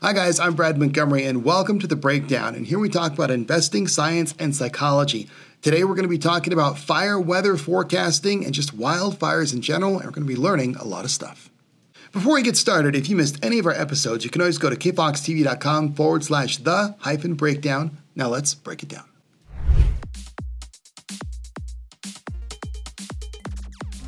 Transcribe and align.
Hi, 0.00 0.12
guys, 0.12 0.40
I'm 0.40 0.54
Brad 0.54 0.78
Montgomery, 0.78 1.24
and 1.26 1.44
welcome 1.44 1.78
to 1.78 1.86
The 1.86 1.94
Breakdown. 1.94 2.56
And 2.56 2.66
here 2.66 2.78
we 2.80 2.88
talk 2.88 3.12
about 3.12 3.30
investing, 3.30 3.86
science, 3.86 4.34
and 4.36 4.56
psychology. 4.56 5.28
Today, 5.60 5.84
we're 5.84 5.94
going 5.94 6.02
to 6.02 6.08
be 6.08 6.18
talking 6.18 6.52
about 6.52 6.78
fire 6.78 7.20
weather 7.20 7.56
forecasting 7.56 8.44
and 8.44 8.52
just 8.52 8.76
wildfires 8.76 9.52
in 9.52 9.60
general, 9.60 9.98
and 9.98 10.06
we're 10.06 10.10
going 10.10 10.26
to 10.26 10.34
be 10.34 10.40
learning 10.40 10.74
a 10.76 10.84
lot 10.84 11.04
of 11.04 11.12
stuff. 11.12 11.50
Before 12.10 12.34
we 12.34 12.42
get 12.42 12.56
started, 12.56 12.96
if 12.96 13.08
you 13.08 13.14
missed 13.14 13.44
any 13.44 13.60
of 13.60 13.66
our 13.66 13.72
episodes, 13.72 14.24
you 14.24 14.30
can 14.30 14.40
always 14.40 14.58
go 14.58 14.70
to 14.70 14.76
kfoxtv.com 14.76 15.92
forward 15.92 16.24
slash 16.24 16.56
the 16.56 16.96
hyphen 17.00 17.34
breakdown. 17.34 17.98
Now 18.16 18.28
let's 18.28 18.54
break 18.54 18.82
it 18.82 18.88
down. 18.88 19.11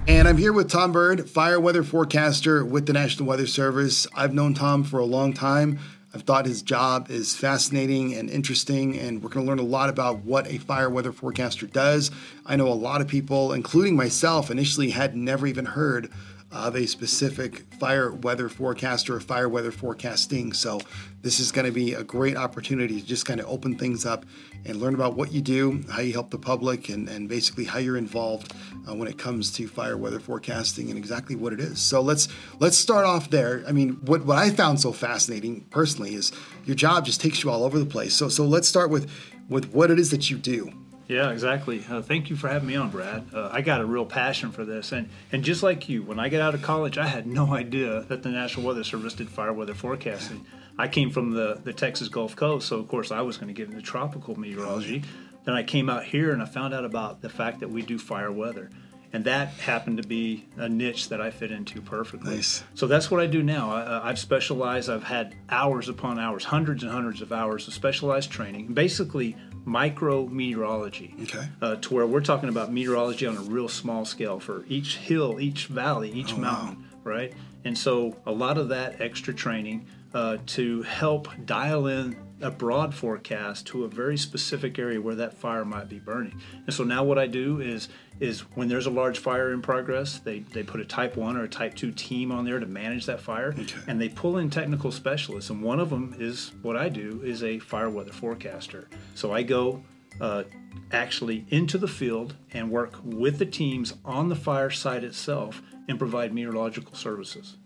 And 0.07 0.29
I'm 0.29 0.37
here 0.37 0.53
with 0.53 0.69
Tom 0.69 0.93
Bird, 0.93 1.31
fire 1.31 1.59
weather 1.59 1.83
forecaster 1.83 2.63
with 2.63 2.85
the 2.85 2.93
National 2.93 3.27
Weather 3.27 3.47
Service. 3.47 4.07
I've 4.15 4.35
known 4.35 4.53
Tom 4.53 4.85
for 4.85 5.01
a 5.01 5.05
long 5.05 5.33
time. 5.33 5.79
I've 6.13 6.25
thought 6.25 6.45
his 6.45 6.61
job 6.61 7.11
is 7.11 7.35
fascinating 7.35 8.13
and 8.15 8.29
interesting, 8.29 8.99
and 8.99 9.23
we're 9.23 9.31
going 9.31 9.47
to 9.47 9.51
learn 9.51 9.61
a 9.61 9.63
lot 9.63 9.89
about 9.89 10.19
what 10.19 10.47
a 10.47 10.59
fire 10.59 10.91
weather 10.91 11.11
forecaster 11.11 11.67
does. 11.67 12.11
I 12.45 12.57
know 12.57 12.69
a 12.69 12.75
lot 12.75 13.01
of 13.01 13.09
people, 13.09 13.55
including 13.55 13.97
myself, 13.97 14.51
initially 14.51 14.91
had 14.91 15.17
never 15.17 15.47
even 15.47 15.65
heard 15.65 16.11
of 16.55 16.77
a 16.77 16.87
specific 16.87 17.65
fire 17.75 18.13
weather 18.13 18.49
forecaster 18.49 19.17
or 19.17 19.21
fire 19.21 19.49
weather 19.49 19.73
forecasting. 19.73 20.53
So, 20.53 20.81
this 21.21 21.41
is 21.41 21.51
going 21.51 21.67
to 21.67 21.73
be 21.73 21.95
a 21.95 22.05
great 22.05 22.37
opportunity 22.37 23.01
to 23.01 23.07
just 23.07 23.27
kind 23.27 23.41
of 23.41 23.47
open 23.47 23.77
things 23.77 24.07
up 24.07 24.25
and 24.67 24.77
learn 24.77 24.95
about 24.95 25.17
what 25.17 25.33
you 25.33 25.41
do, 25.41 25.83
how 25.91 26.01
you 26.01 26.13
help 26.13 26.31
the 26.31 26.39
public, 26.39 26.89
and, 26.89 27.09
and 27.09 27.29
basically 27.29 27.65
how 27.65 27.79
you're 27.79 27.97
involved 27.97 28.53
uh, 28.89 28.95
when 28.95 29.09
it 29.09 29.19
comes 29.19 29.53
to 29.53 29.67
fire 29.67 29.97
weather 29.97 30.21
forecasting 30.21 30.91
and 30.91 30.99
exactly 30.99 31.35
what 31.35 31.53
it 31.53 31.61
is. 31.61 31.81
So 31.81 32.01
let's 32.01 32.29
let's 32.61 32.77
start 32.77 33.05
off 33.05 33.31
there. 33.31 33.65
I 33.67 33.73
mean, 33.73 33.99
what, 34.03 34.25
what 34.25 34.39
I 34.39 34.51
found 34.51 34.81
so 34.81 34.93
fascinating 34.93 35.63
personally 35.71 36.15
is 36.15 36.31
your 36.65 36.77
job 36.77 37.05
just 37.05 37.21
takes 37.21 37.43
you 37.43 37.51
all 37.51 37.65
over 37.65 37.79
the 37.79 37.87
place. 37.87 38.15
So 38.15 38.29
so 38.29 38.45
let's 38.45 38.69
start 38.69 38.91
with 38.91 39.11
with 39.49 39.73
what 39.73 39.91
it 39.91 39.99
is 39.99 40.11
that 40.11 40.31
you 40.31 40.39
do. 40.39 40.73
Yeah, 41.07 41.31
exactly. 41.31 41.85
Uh, 41.89 42.01
thank 42.01 42.31
you 42.31 42.37
for 42.37 42.49
having 42.49 42.69
me 42.69 42.77
on, 42.77 42.91
Brad. 42.91 43.27
Uh, 43.35 43.51
I 43.53 43.61
got 43.61 43.81
a 43.81 43.85
real 43.85 44.07
passion 44.07 44.53
for 44.53 44.65
this, 44.65 44.93
and 44.93 45.09
and 45.33 45.45
just 45.45 45.63
like 45.63 45.89
you, 45.89 46.03
when 46.03 46.19
I 46.19 46.29
got 46.29 46.41
out 46.41 46.55
of 46.55 46.63
college, 46.63 46.97
I 46.99 47.07
had 47.07 47.27
no 47.27 47.55
idea 47.55 48.03
that 48.03 48.23
the 48.23 48.31
National 48.31 48.67
Weather 48.67 48.85
Service 48.85 49.15
did 49.15 49.29
fire 49.29 49.53
weather 49.53 49.75
forecasting. 49.75 50.47
I 50.79 50.89
came 50.89 51.11
from 51.11 51.33
the 51.33 51.61
the 51.63 51.73
Texas 51.73 52.09
Gulf 52.09 52.37
Coast, 52.37 52.69
so 52.69 52.79
of 52.79 52.89
course 52.89 53.11
I 53.11 53.21
was 53.21 53.37
going 53.37 53.49
to 53.49 53.55
get 53.55 53.69
into 53.69 53.83
tropical 53.83 54.39
meteorology. 54.39 55.03
Then 55.45 55.55
I 55.55 55.63
came 55.63 55.91
out 55.91 56.05
here 56.05 56.33
and 56.33 56.43
I 56.43 56.47
found 56.47 56.73
out 56.73 56.85
about 56.87 57.21
the 57.21 57.29
fact 57.29 57.61
that 57.61 57.69
we 57.69 57.83
do 57.83 57.99
fire 57.99 58.33
weather. 58.33 58.71
And 59.13 59.27
that 59.27 59.49
happened 59.51 59.99
to 59.99 60.09
be 60.09 60.49
a 60.57 60.69
niche 60.69 61.11
that 61.11 61.21
I 61.21 61.31
fit 61.31 61.53
into 61.53 61.81
perfectly. 61.81 62.35
Nice. 62.35 62.65
So 62.75 62.89
that's 62.89 63.13
what 63.13 63.21
I 63.21 63.27
do 63.27 63.45
now. 63.45 63.71
I, 63.71 64.09
I've 64.09 64.19
specialized, 64.19 64.91
I've 64.91 65.05
had 65.05 65.37
hours 65.49 65.89
upon 65.89 66.19
hours, 66.19 66.45
hundreds 66.45 66.83
and 66.83 66.91
hundreds 66.91 67.23
of 67.23 67.33
hours 67.33 67.69
of 67.69 67.75
specialized 67.75 68.33
training, 68.33 68.75
basically 68.75 69.37
micro 69.65 70.27
meteorology. 70.27 71.15
Okay. 71.23 71.49
Uh, 71.61 71.77
to 71.77 71.95
where 71.95 72.07
we're 72.07 72.21
talking 72.21 72.49
about 72.49 72.73
meteorology 72.73 73.27
on 73.27 73.37
a 73.37 73.41
real 73.41 73.69
small 73.69 74.05
scale 74.05 74.39
for 74.41 74.65
each 74.69 74.97
hill, 74.97 75.41
each 75.41 75.67
valley, 75.67 76.11
each 76.11 76.33
Oh, 76.33 76.37
wow. 76.37 76.43
mountain, 76.43 76.89
right? 77.03 77.33
And 77.65 77.77
so 77.77 78.17
a 78.27 78.33
lot 78.33 78.59
of 78.59 78.69
that 78.69 79.01
extra 79.01 79.33
training 79.33 79.87
uh, 80.13 80.37
to 80.47 80.83
help 80.83 81.29
dial 81.45 81.87
in 81.87 82.17
a 82.41 82.51
broad 82.51 82.95
forecast 82.95 83.67
to 83.69 83.85
a 83.85 83.89
very 83.89 84.19
specific 84.19 84.79
area 84.79 85.01
where 85.01 85.15
that 85.15 85.33
fire 85.35 85.65
might 85.65 85.89
be 85.89 85.99
burning. 85.99 86.41
And 86.67 86.75
so 86.75 86.85
now 86.85 87.03
what 87.03 87.19
I 87.19 87.27
do 87.27 87.61
is 87.61 87.89
is 88.25 88.41
when 88.57 88.69
there's 88.69 88.87
a 88.87 88.91
large 88.91 89.19
fire 89.19 89.53
in 89.53 89.63
progress, 89.63 90.19
they, 90.19 90.41
they 90.41 90.63
put 90.63 90.81
a 90.81 90.85
type 90.85 91.17
one 91.17 91.37
or 91.37 91.45
a 91.45 91.49
type 91.49 91.75
two 91.75 91.93
team 91.93 92.33
on 92.33 92.45
there 92.45 92.59
to 92.59 92.67
manage 92.67 93.07
that 93.07 93.21
fire, 93.21 93.55
Okay. 93.59 93.75
and 93.87 94.01
they 94.01 94.09
pull 94.09 94.39
in 94.39 94.51
technical 94.51 94.91
specialists. 94.91 95.51
And 95.51 95.63
one 95.63 95.79
of 95.79 95.91
them 95.91 96.17
is 96.19 96.53
what 96.63 96.77
I 96.77 96.89
do 96.89 97.21
is 97.25 97.43
a 97.45 97.59
fire 97.59 97.91
weather 97.91 98.13
forecaster. 98.13 98.89
So 99.15 99.33
I 99.33 99.43
go 99.43 99.83
uh, 100.21 100.45
actually 100.93 101.45
into 101.51 101.79
the 101.79 101.89
field 101.89 102.35
and 102.53 102.71
work 102.71 102.95
with 103.05 103.39
the 103.39 103.47
teams 103.47 103.95
on 104.05 104.29
the 104.29 104.37
fire 104.37 104.71
site 104.71 105.05
itself 105.05 105.63
and 105.89 105.99
provide 105.99 106.33
meteorological 106.33 106.95
services. 106.95 107.57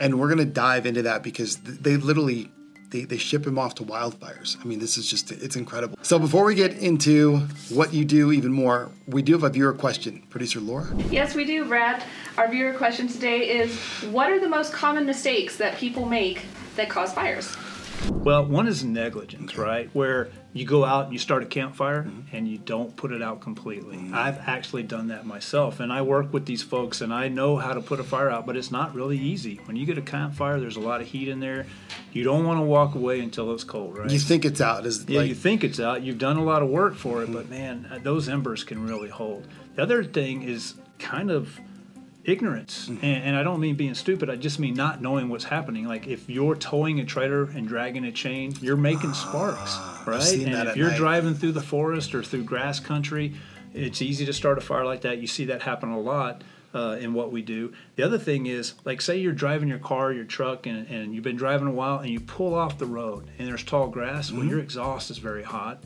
And 0.00 0.18
we're 0.20 0.28
going 0.28 0.38
to 0.38 0.44
dive 0.44 0.86
into 0.86 1.02
that 1.02 1.22
because 1.22 1.56
they 1.56 1.96
literally 1.96 2.50
they, 2.90 3.04
they 3.04 3.18
ship 3.18 3.46
him 3.46 3.58
off 3.58 3.74
to 3.76 3.82
wildfires. 3.82 4.56
I 4.60 4.64
mean, 4.64 4.78
this 4.78 4.96
is 4.96 5.08
just 5.08 5.30
it's 5.30 5.56
incredible. 5.56 5.98
So 6.02 6.18
before 6.18 6.44
we 6.44 6.54
get 6.54 6.78
into 6.78 7.38
what 7.68 7.92
you 7.92 8.04
do 8.04 8.32
even 8.32 8.52
more, 8.52 8.90
we 9.06 9.22
do 9.22 9.32
have 9.32 9.44
a 9.44 9.50
viewer 9.50 9.72
question. 9.72 10.22
Producer 10.30 10.60
Laura. 10.60 10.88
Yes, 11.10 11.34
we 11.34 11.44
do, 11.44 11.64
Brad. 11.64 12.02
Our 12.36 12.50
viewer 12.50 12.72
question 12.72 13.08
today 13.08 13.58
is 13.60 13.76
What 14.10 14.30
are 14.30 14.40
the 14.40 14.48
most 14.48 14.72
common 14.72 15.06
mistakes 15.06 15.56
that 15.56 15.76
people 15.76 16.06
make 16.06 16.42
that 16.76 16.88
cause 16.88 17.12
fires? 17.12 17.56
Well, 18.10 18.44
one 18.44 18.66
is 18.66 18.84
negligence, 18.84 19.56
right? 19.56 19.88
Where 19.94 20.30
you 20.52 20.64
go 20.64 20.84
out 20.84 21.04
and 21.04 21.12
you 21.12 21.18
start 21.18 21.42
a 21.42 21.46
campfire 21.46 22.04
mm-hmm. 22.04 22.36
and 22.36 22.48
you 22.48 22.58
don't 22.58 22.94
put 22.96 23.12
it 23.12 23.22
out 23.22 23.40
completely. 23.40 23.96
Mm-hmm. 23.96 24.14
I've 24.14 24.38
actually 24.48 24.82
done 24.82 25.08
that 25.08 25.26
myself, 25.26 25.80
and 25.80 25.92
I 25.92 26.02
work 26.02 26.32
with 26.32 26.46
these 26.46 26.62
folks 26.62 27.00
and 27.00 27.12
I 27.12 27.28
know 27.28 27.56
how 27.56 27.74
to 27.74 27.80
put 27.80 28.00
a 28.00 28.04
fire 28.04 28.30
out, 28.30 28.46
but 28.46 28.56
it's 28.56 28.70
not 28.70 28.94
really 28.94 29.18
easy. 29.18 29.60
When 29.64 29.76
you 29.76 29.86
get 29.86 29.98
a 29.98 30.02
campfire, 30.02 30.58
there's 30.60 30.76
a 30.76 30.80
lot 30.80 31.00
of 31.00 31.06
heat 31.06 31.28
in 31.28 31.40
there. 31.40 31.66
You 32.12 32.24
don't 32.24 32.44
want 32.44 32.58
to 32.58 32.64
walk 32.64 32.94
away 32.94 33.20
until 33.20 33.52
it's 33.52 33.64
cold, 33.64 33.98
right? 33.98 34.10
You 34.10 34.18
think 34.18 34.44
it's 34.44 34.60
out? 34.60 34.86
Is 34.86 35.04
Yeah, 35.08 35.20
like 35.20 35.28
you 35.28 35.34
think 35.34 35.64
it's 35.64 35.80
out. 35.80 36.02
You've 36.02 36.18
done 36.18 36.36
a 36.36 36.44
lot 36.44 36.62
of 36.62 36.68
work 36.68 36.94
for 36.94 37.22
it, 37.22 37.26
mm-hmm. 37.26 37.34
but 37.34 37.48
man, 37.48 38.00
those 38.02 38.28
embers 38.28 38.64
can 38.64 38.86
really 38.86 39.08
hold. 39.08 39.46
The 39.76 39.82
other 39.82 40.02
thing 40.02 40.42
is 40.42 40.74
kind 40.98 41.30
of 41.30 41.60
ignorance, 42.28 42.88
and, 42.88 43.02
and 43.02 43.36
I 43.36 43.42
don't 43.42 43.58
mean 43.58 43.74
being 43.74 43.94
stupid. 43.94 44.28
I 44.28 44.36
just 44.36 44.58
mean 44.58 44.74
not 44.74 45.00
knowing 45.00 45.28
what's 45.28 45.44
happening. 45.44 45.86
Like 45.86 46.06
if 46.06 46.28
you're 46.28 46.54
towing 46.54 47.00
a 47.00 47.04
trailer 47.04 47.44
and 47.44 47.66
dragging 47.66 48.04
a 48.04 48.12
chain, 48.12 48.54
you're 48.60 48.76
making 48.76 49.14
sparks, 49.14 49.78
right? 50.06 50.32
and 50.34 50.68
if 50.68 50.76
you're 50.76 50.90
night. 50.90 50.98
driving 50.98 51.34
through 51.34 51.52
the 51.52 51.62
forest 51.62 52.14
or 52.14 52.22
through 52.22 52.44
grass 52.44 52.80
country, 52.80 53.34
it's 53.72 54.02
easy 54.02 54.26
to 54.26 54.32
start 54.32 54.58
a 54.58 54.60
fire 54.60 54.84
like 54.84 55.00
that. 55.02 55.18
You 55.18 55.26
see 55.26 55.46
that 55.46 55.62
happen 55.62 55.90
a 55.90 55.98
lot. 55.98 56.42
Uh, 56.74 56.98
in 57.00 57.14
what 57.14 57.32
we 57.32 57.40
do. 57.40 57.72
The 57.96 58.02
other 58.02 58.18
thing 58.18 58.44
is, 58.44 58.74
like, 58.84 59.00
say 59.00 59.16
you're 59.16 59.32
driving 59.32 59.70
your 59.70 59.78
car, 59.78 60.12
your 60.12 60.26
truck, 60.26 60.66
and, 60.66 60.86
and 60.88 61.14
you've 61.14 61.24
been 61.24 61.34
driving 61.34 61.66
a 61.66 61.72
while, 61.72 62.00
and 62.00 62.10
you 62.10 62.20
pull 62.20 62.54
off 62.54 62.76
the 62.76 62.84
road, 62.84 63.30
and 63.38 63.48
there's 63.48 63.64
tall 63.64 63.88
grass. 63.88 64.30
Well, 64.30 64.44
your 64.44 64.58
exhaust 64.58 65.10
is 65.10 65.16
very 65.16 65.42
hot, 65.42 65.82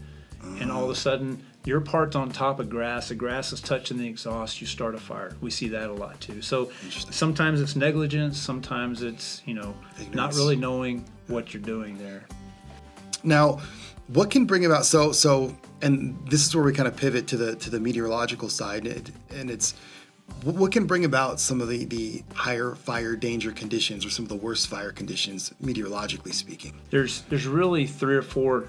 and 0.61 0.73
all 0.73 0.83
of 0.83 0.91
a 0.91 0.97
sudden 0.97 1.41
you're 1.65 1.81
parked 1.81 2.17
on 2.17 2.31
top 2.31 2.59
of 2.59 2.69
grass. 2.69 3.09
The 3.09 3.15
grass 3.15 3.53
is 3.53 3.61
touching 3.61 3.99
the 3.99 4.09
exhaust. 4.09 4.61
You 4.61 4.67
start 4.67 4.95
a 4.95 4.99
fire. 4.99 5.37
We 5.41 5.51
see 5.51 5.69
that 5.69 5.89
a 5.89 5.93
lot 5.93 6.21
too. 6.21 6.43
So 6.43 6.71
sometimes 6.91 7.61
it's 7.61 7.77
negligence. 7.77 8.39
Sometimes 8.39 9.03
it's 9.03 9.43
you 9.47 9.55
know 9.55 9.75
not 10.13 10.35
really 10.35 10.57
knowing 10.57 11.05
what 11.29 11.55
you're 11.55 11.63
doing 11.63 11.99
there. 11.99 12.25
Now, 13.25 13.61
what 14.09 14.31
can 14.31 14.45
bring 14.45 14.65
about 14.65 14.85
so 14.85 15.13
so 15.13 15.57
and 15.81 16.19
this 16.29 16.47
is 16.47 16.55
where 16.55 16.65
we 16.65 16.73
kind 16.73 16.89
of 16.89 16.97
pivot 16.97 17.27
to 17.29 17.37
the 17.37 17.55
to 17.57 17.71
the 17.71 17.79
meteorological 17.81 18.49
side 18.49 18.87
and, 18.87 18.97
it, 18.97 19.11
and 19.31 19.51
it's 19.51 19.75
what 20.43 20.57
what 20.57 20.73
can 20.73 20.87
bring 20.87 21.05
about 21.05 21.39
some 21.39 21.61
of 21.61 21.69
the 21.69 21.85
the 21.85 22.25
higher 22.35 22.75
fire 22.75 23.15
danger 23.15 23.53
conditions 23.53 24.05
or 24.05 24.11
some 24.11 24.25
of 24.25 24.29
the 24.29 24.35
worst 24.37 24.67
fire 24.69 24.91
conditions 24.91 25.53
meteorologically 25.61 26.33
speaking 26.33 26.75
there's 26.91 27.23
there's 27.23 27.47
really 27.47 27.87
three 27.87 28.17
or 28.17 28.23
four 28.23 28.69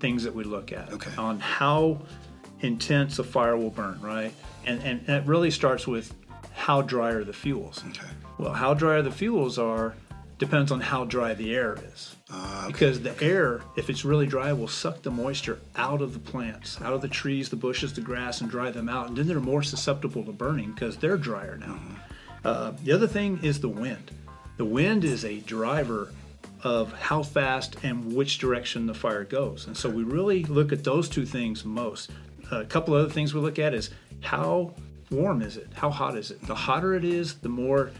things 0.00 0.24
that 0.24 0.34
we 0.34 0.42
look 0.42 0.72
at 0.72 0.92
Okay. 0.92 1.12
on 1.16 1.38
how 1.38 2.00
intense 2.62 3.18
a 3.18 3.24
fire 3.24 3.56
will 3.56 3.70
burn, 3.70 4.00
right? 4.00 4.32
And 4.64 4.82
and 4.82 5.06
that 5.06 5.26
really 5.26 5.50
starts 5.50 5.86
with 5.86 6.14
how 6.54 6.82
dry 6.82 7.10
are 7.10 7.24
the 7.24 7.32
fuels. 7.32 7.82
Okay. 7.88 8.06
Well, 8.38 8.52
how 8.52 8.74
dry 8.74 8.94
are 8.94 9.02
the 9.02 9.10
fuels 9.10 9.58
are 9.58 9.94
depends 10.42 10.72
on 10.72 10.80
how 10.80 11.04
dry 11.04 11.34
the 11.34 11.54
air 11.54 11.78
is. 11.92 12.16
Because 12.66 13.00
the 13.00 13.14
air, 13.22 13.60
if 13.76 13.88
it's 13.88 14.04
really 14.04 14.26
dry, 14.26 14.52
will 14.52 14.66
suck 14.66 15.00
the 15.02 15.10
moisture 15.10 15.60
out 15.76 16.02
of 16.02 16.14
the 16.14 16.18
plants, 16.18 16.80
out 16.80 16.92
of 16.92 17.00
the 17.00 17.06
trees, 17.06 17.48
the 17.48 17.54
bushes, 17.54 17.92
the 17.92 18.00
grass, 18.00 18.40
and 18.40 18.50
dry 18.50 18.70
them 18.72 18.88
out. 18.88 19.06
And 19.06 19.16
then 19.16 19.28
they're 19.28 19.38
more 19.38 19.62
susceptible 19.62 20.24
to 20.24 20.32
burning 20.32 20.72
because 20.72 20.96
they're 20.96 21.16
drier 21.16 21.58
now. 21.58 21.78
Uh, 22.44 22.72
the 22.82 22.90
other 22.90 23.06
thing 23.06 23.38
is 23.44 23.60
the 23.60 23.68
wind. 23.68 24.10
The 24.56 24.64
wind 24.64 25.04
is 25.04 25.24
a 25.24 25.38
driver 25.40 26.10
of 26.64 26.92
how 26.92 27.22
fast 27.22 27.76
and 27.84 28.12
which 28.12 28.38
direction 28.38 28.86
the 28.86 28.94
fire 28.94 29.24
goes. 29.24 29.68
And 29.68 29.76
so 29.76 29.88
we 29.90 30.02
really 30.02 30.42
look 30.44 30.72
at 30.72 30.82
those 30.82 31.08
two 31.08 31.24
things 31.24 31.64
most. 31.64 32.10
A 32.60 32.64
couple 32.64 32.94
of 32.94 33.04
other 33.04 33.12
things 33.12 33.34
we 33.34 33.40
look 33.40 33.58
at 33.58 33.74
is 33.74 33.90
how 34.20 34.74
warm 35.10 35.42
is 35.42 35.56
it? 35.56 35.68
How 35.74 35.90
hot 35.90 36.16
is 36.16 36.30
it? 36.30 36.40
The 36.46 36.54
hotter 36.54 36.94
it 36.94 37.04
is, 37.04 37.34
the 37.34 37.48
more 37.48 37.90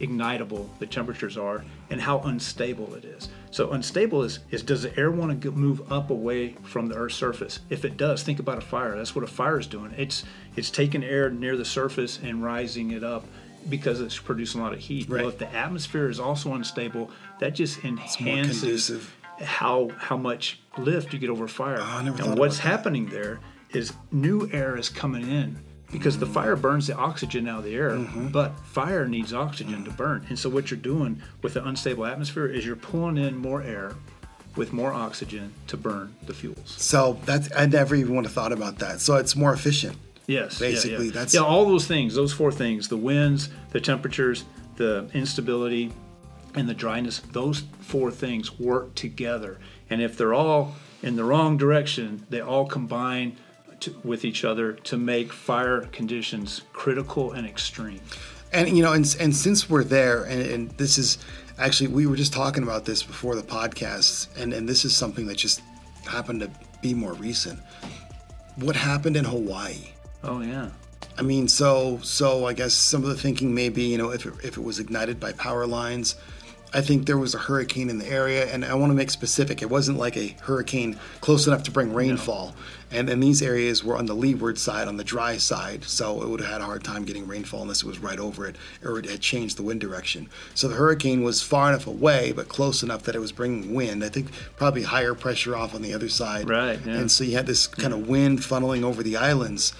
ignitable 0.00 0.68
the 0.78 0.86
temperatures 0.86 1.36
are 1.36 1.64
and 1.90 2.00
how 2.00 2.20
unstable 2.20 2.94
it 2.94 3.04
is. 3.04 3.28
So 3.50 3.72
unstable 3.72 4.22
is, 4.22 4.40
is 4.50 4.62
does 4.62 4.82
the 4.82 4.96
air 4.98 5.10
want 5.10 5.42
to 5.42 5.50
move 5.50 5.92
up 5.92 6.10
away 6.10 6.54
from 6.62 6.86
the 6.86 6.94
Earth's 6.94 7.16
surface? 7.16 7.60
If 7.70 7.84
it 7.84 7.96
does, 7.96 8.22
think 8.22 8.38
about 8.38 8.58
a 8.58 8.62
fire. 8.62 8.96
That's 8.96 9.14
what 9.14 9.24
a 9.24 9.28
fire 9.28 9.58
is 9.58 9.66
doing. 9.66 9.92
It's 9.96 10.24
it's 10.56 10.70
taking 10.70 11.02
air 11.02 11.30
near 11.30 11.56
the 11.56 11.64
surface 11.64 12.18
and 12.22 12.42
rising 12.42 12.92
it 12.92 13.02
up 13.02 13.26
because 13.68 14.00
it's 14.00 14.18
producing 14.18 14.60
a 14.60 14.64
lot 14.64 14.72
of 14.72 14.78
heat. 14.78 15.08
Right. 15.08 15.22
Well, 15.22 15.30
if 15.30 15.38
the 15.38 15.52
atmosphere 15.52 16.08
is 16.08 16.20
also 16.20 16.54
unstable, 16.54 17.10
that 17.40 17.54
just 17.54 17.84
enhances 17.84 18.92
how 19.40 19.90
how 19.96 20.16
much 20.16 20.60
lift 20.76 21.12
you 21.12 21.18
get 21.18 21.30
over 21.30 21.48
fire. 21.48 21.78
Oh, 21.80 21.84
I 21.84 22.04
never 22.04 22.18
thought 22.18 22.28
and 22.28 22.38
what's 22.38 22.58
that. 22.58 22.68
happening 22.68 23.06
there 23.06 23.40
is 23.70 23.92
new 24.10 24.48
air 24.52 24.76
is 24.76 24.88
coming 24.88 25.28
in 25.28 25.58
because 25.90 26.18
the 26.18 26.26
fire 26.26 26.56
burns 26.56 26.86
the 26.86 26.96
oxygen 26.96 27.48
out 27.48 27.60
of 27.60 27.64
the 27.64 27.74
air, 27.74 27.92
mm-hmm. 27.92 28.28
but 28.28 28.58
fire 28.60 29.06
needs 29.08 29.32
oxygen 29.32 29.84
to 29.84 29.90
burn. 29.90 30.24
And 30.28 30.38
so 30.38 30.50
what 30.50 30.70
you're 30.70 30.78
doing 30.78 31.22
with 31.42 31.54
the 31.54 31.66
unstable 31.66 32.04
atmosphere 32.04 32.46
is 32.46 32.66
you're 32.66 32.76
pulling 32.76 33.16
in 33.16 33.36
more 33.36 33.62
air 33.62 33.94
with 34.56 34.72
more 34.72 34.92
oxygen 34.92 35.52
to 35.68 35.76
burn 35.76 36.14
the 36.26 36.34
fuels. 36.34 36.74
So 36.76 37.18
that's 37.24 37.48
I 37.56 37.66
never 37.66 37.94
even 37.94 38.16
would 38.16 38.24
have 38.24 38.34
thought 38.34 38.52
about 38.52 38.78
that. 38.80 39.00
So 39.00 39.16
it's 39.16 39.36
more 39.36 39.52
efficient. 39.52 39.96
Yes, 40.26 40.60
yeah, 40.60 40.68
Basically, 40.68 41.06
yeah. 41.06 41.12
that's- 41.12 41.32
yeah. 41.34 41.40
All 41.40 41.64
those 41.64 41.86
things, 41.86 42.14
those 42.14 42.34
four 42.34 42.52
things: 42.52 42.88
the 42.88 42.98
winds, 42.98 43.48
the 43.70 43.80
temperatures, 43.80 44.44
the 44.76 45.08
instability, 45.14 45.90
and 46.54 46.68
the 46.68 46.74
dryness. 46.74 47.20
Those 47.32 47.62
four 47.80 48.10
things 48.10 48.58
work 48.58 48.94
together, 48.94 49.58
and 49.88 50.02
if 50.02 50.18
they're 50.18 50.34
all 50.34 50.74
in 51.02 51.16
the 51.16 51.24
wrong 51.24 51.56
direction, 51.56 52.26
they 52.28 52.40
all 52.40 52.66
combine 52.66 53.38
to, 53.80 53.94
with 54.04 54.24
each 54.24 54.44
other 54.44 54.72
to 54.72 54.96
make 54.96 55.32
fire 55.32 55.82
conditions 55.92 56.62
critical 56.72 57.32
and 57.32 57.46
extreme. 57.46 58.00
And 58.52 58.76
you 58.76 58.82
know, 58.82 58.92
and 58.92 59.16
and 59.20 59.34
since 59.34 59.68
we're 59.68 59.84
there, 59.84 60.24
and, 60.24 60.42
and 60.42 60.70
this 60.72 60.96
is 60.98 61.18
actually 61.58 61.88
we 61.88 62.06
were 62.06 62.16
just 62.16 62.32
talking 62.32 62.62
about 62.62 62.84
this 62.84 63.02
before 63.02 63.34
the 63.34 63.42
podcast, 63.42 64.28
and 64.36 64.52
and 64.54 64.68
this 64.68 64.84
is 64.84 64.96
something 64.96 65.26
that 65.26 65.36
just 65.36 65.60
happened 66.06 66.40
to 66.40 66.50
be 66.80 66.94
more 66.94 67.12
recent. 67.14 67.58
What 68.56 68.74
happened 68.74 69.16
in 69.16 69.24
Hawaii? 69.24 69.90
Oh 70.24 70.40
yeah. 70.40 70.70
I 71.18 71.22
mean, 71.22 71.48
so 71.48 71.98
so 72.02 72.46
I 72.46 72.52
guess 72.54 72.72
some 72.72 73.02
of 73.02 73.08
the 73.08 73.16
thinking 73.16 73.54
may 73.54 73.68
be, 73.68 73.82
you 73.82 73.98
know, 73.98 74.10
if 74.10 74.24
it, 74.24 74.32
if 74.42 74.56
it 74.56 74.62
was 74.62 74.78
ignited 74.78 75.20
by 75.20 75.32
power 75.32 75.66
lines, 75.66 76.16
I 76.74 76.80
think 76.80 77.06
there 77.06 77.18
was 77.18 77.34
a 77.34 77.38
hurricane 77.38 77.88
in 77.88 77.98
the 77.98 78.06
area, 78.06 78.52
and 78.52 78.64
I 78.64 78.74
want 78.74 78.90
to 78.90 78.94
make 78.94 79.10
specific. 79.10 79.62
It 79.62 79.70
wasn't 79.70 79.98
like 79.98 80.16
a 80.16 80.36
hurricane 80.42 80.98
close 81.20 81.46
enough 81.46 81.62
to 81.64 81.70
bring 81.70 81.94
rainfall, 81.94 82.54
and 82.90 83.08
and 83.08 83.22
these 83.22 83.42
areas 83.42 83.82
were 83.82 83.96
on 83.96 84.06
the 84.06 84.14
leeward 84.14 84.58
side, 84.58 84.88
on 84.88 84.96
the 84.96 85.04
dry 85.04 85.36
side, 85.36 85.84
so 85.84 86.22
it 86.22 86.28
would 86.28 86.40
have 86.40 86.50
had 86.50 86.60
a 86.60 86.64
hard 86.64 86.84
time 86.84 87.04
getting 87.04 87.26
rainfall 87.26 87.62
unless 87.62 87.82
it 87.82 87.86
was 87.86 87.98
right 87.98 88.18
over 88.18 88.46
it 88.46 88.56
or 88.84 88.98
it 88.98 89.06
had 89.06 89.20
changed 89.20 89.56
the 89.56 89.62
wind 89.62 89.80
direction. 89.80 90.28
So 90.54 90.68
the 90.68 90.74
hurricane 90.74 91.22
was 91.22 91.42
far 91.42 91.70
enough 91.70 91.86
away, 91.86 92.32
but 92.32 92.48
close 92.48 92.82
enough 92.82 93.02
that 93.04 93.14
it 93.14 93.20
was 93.20 93.32
bringing 93.32 93.74
wind. 93.74 94.04
I 94.04 94.08
think 94.08 94.30
probably 94.56 94.82
higher 94.82 95.14
pressure 95.14 95.56
off 95.56 95.74
on 95.74 95.82
the 95.82 95.94
other 95.94 96.08
side, 96.08 96.48
Right, 96.48 96.78
yeah. 96.84 96.94
And 96.94 97.10
so 97.10 97.24
you 97.24 97.36
had 97.36 97.46
this 97.46 97.66
hmm. 97.66 97.80
kind 97.80 97.94
of 97.94 98.08
wind 98.08 98.40
funneling 98.40 98.82
over 98.82 99.02
the 99.02 99.16
islands 99.16 99.72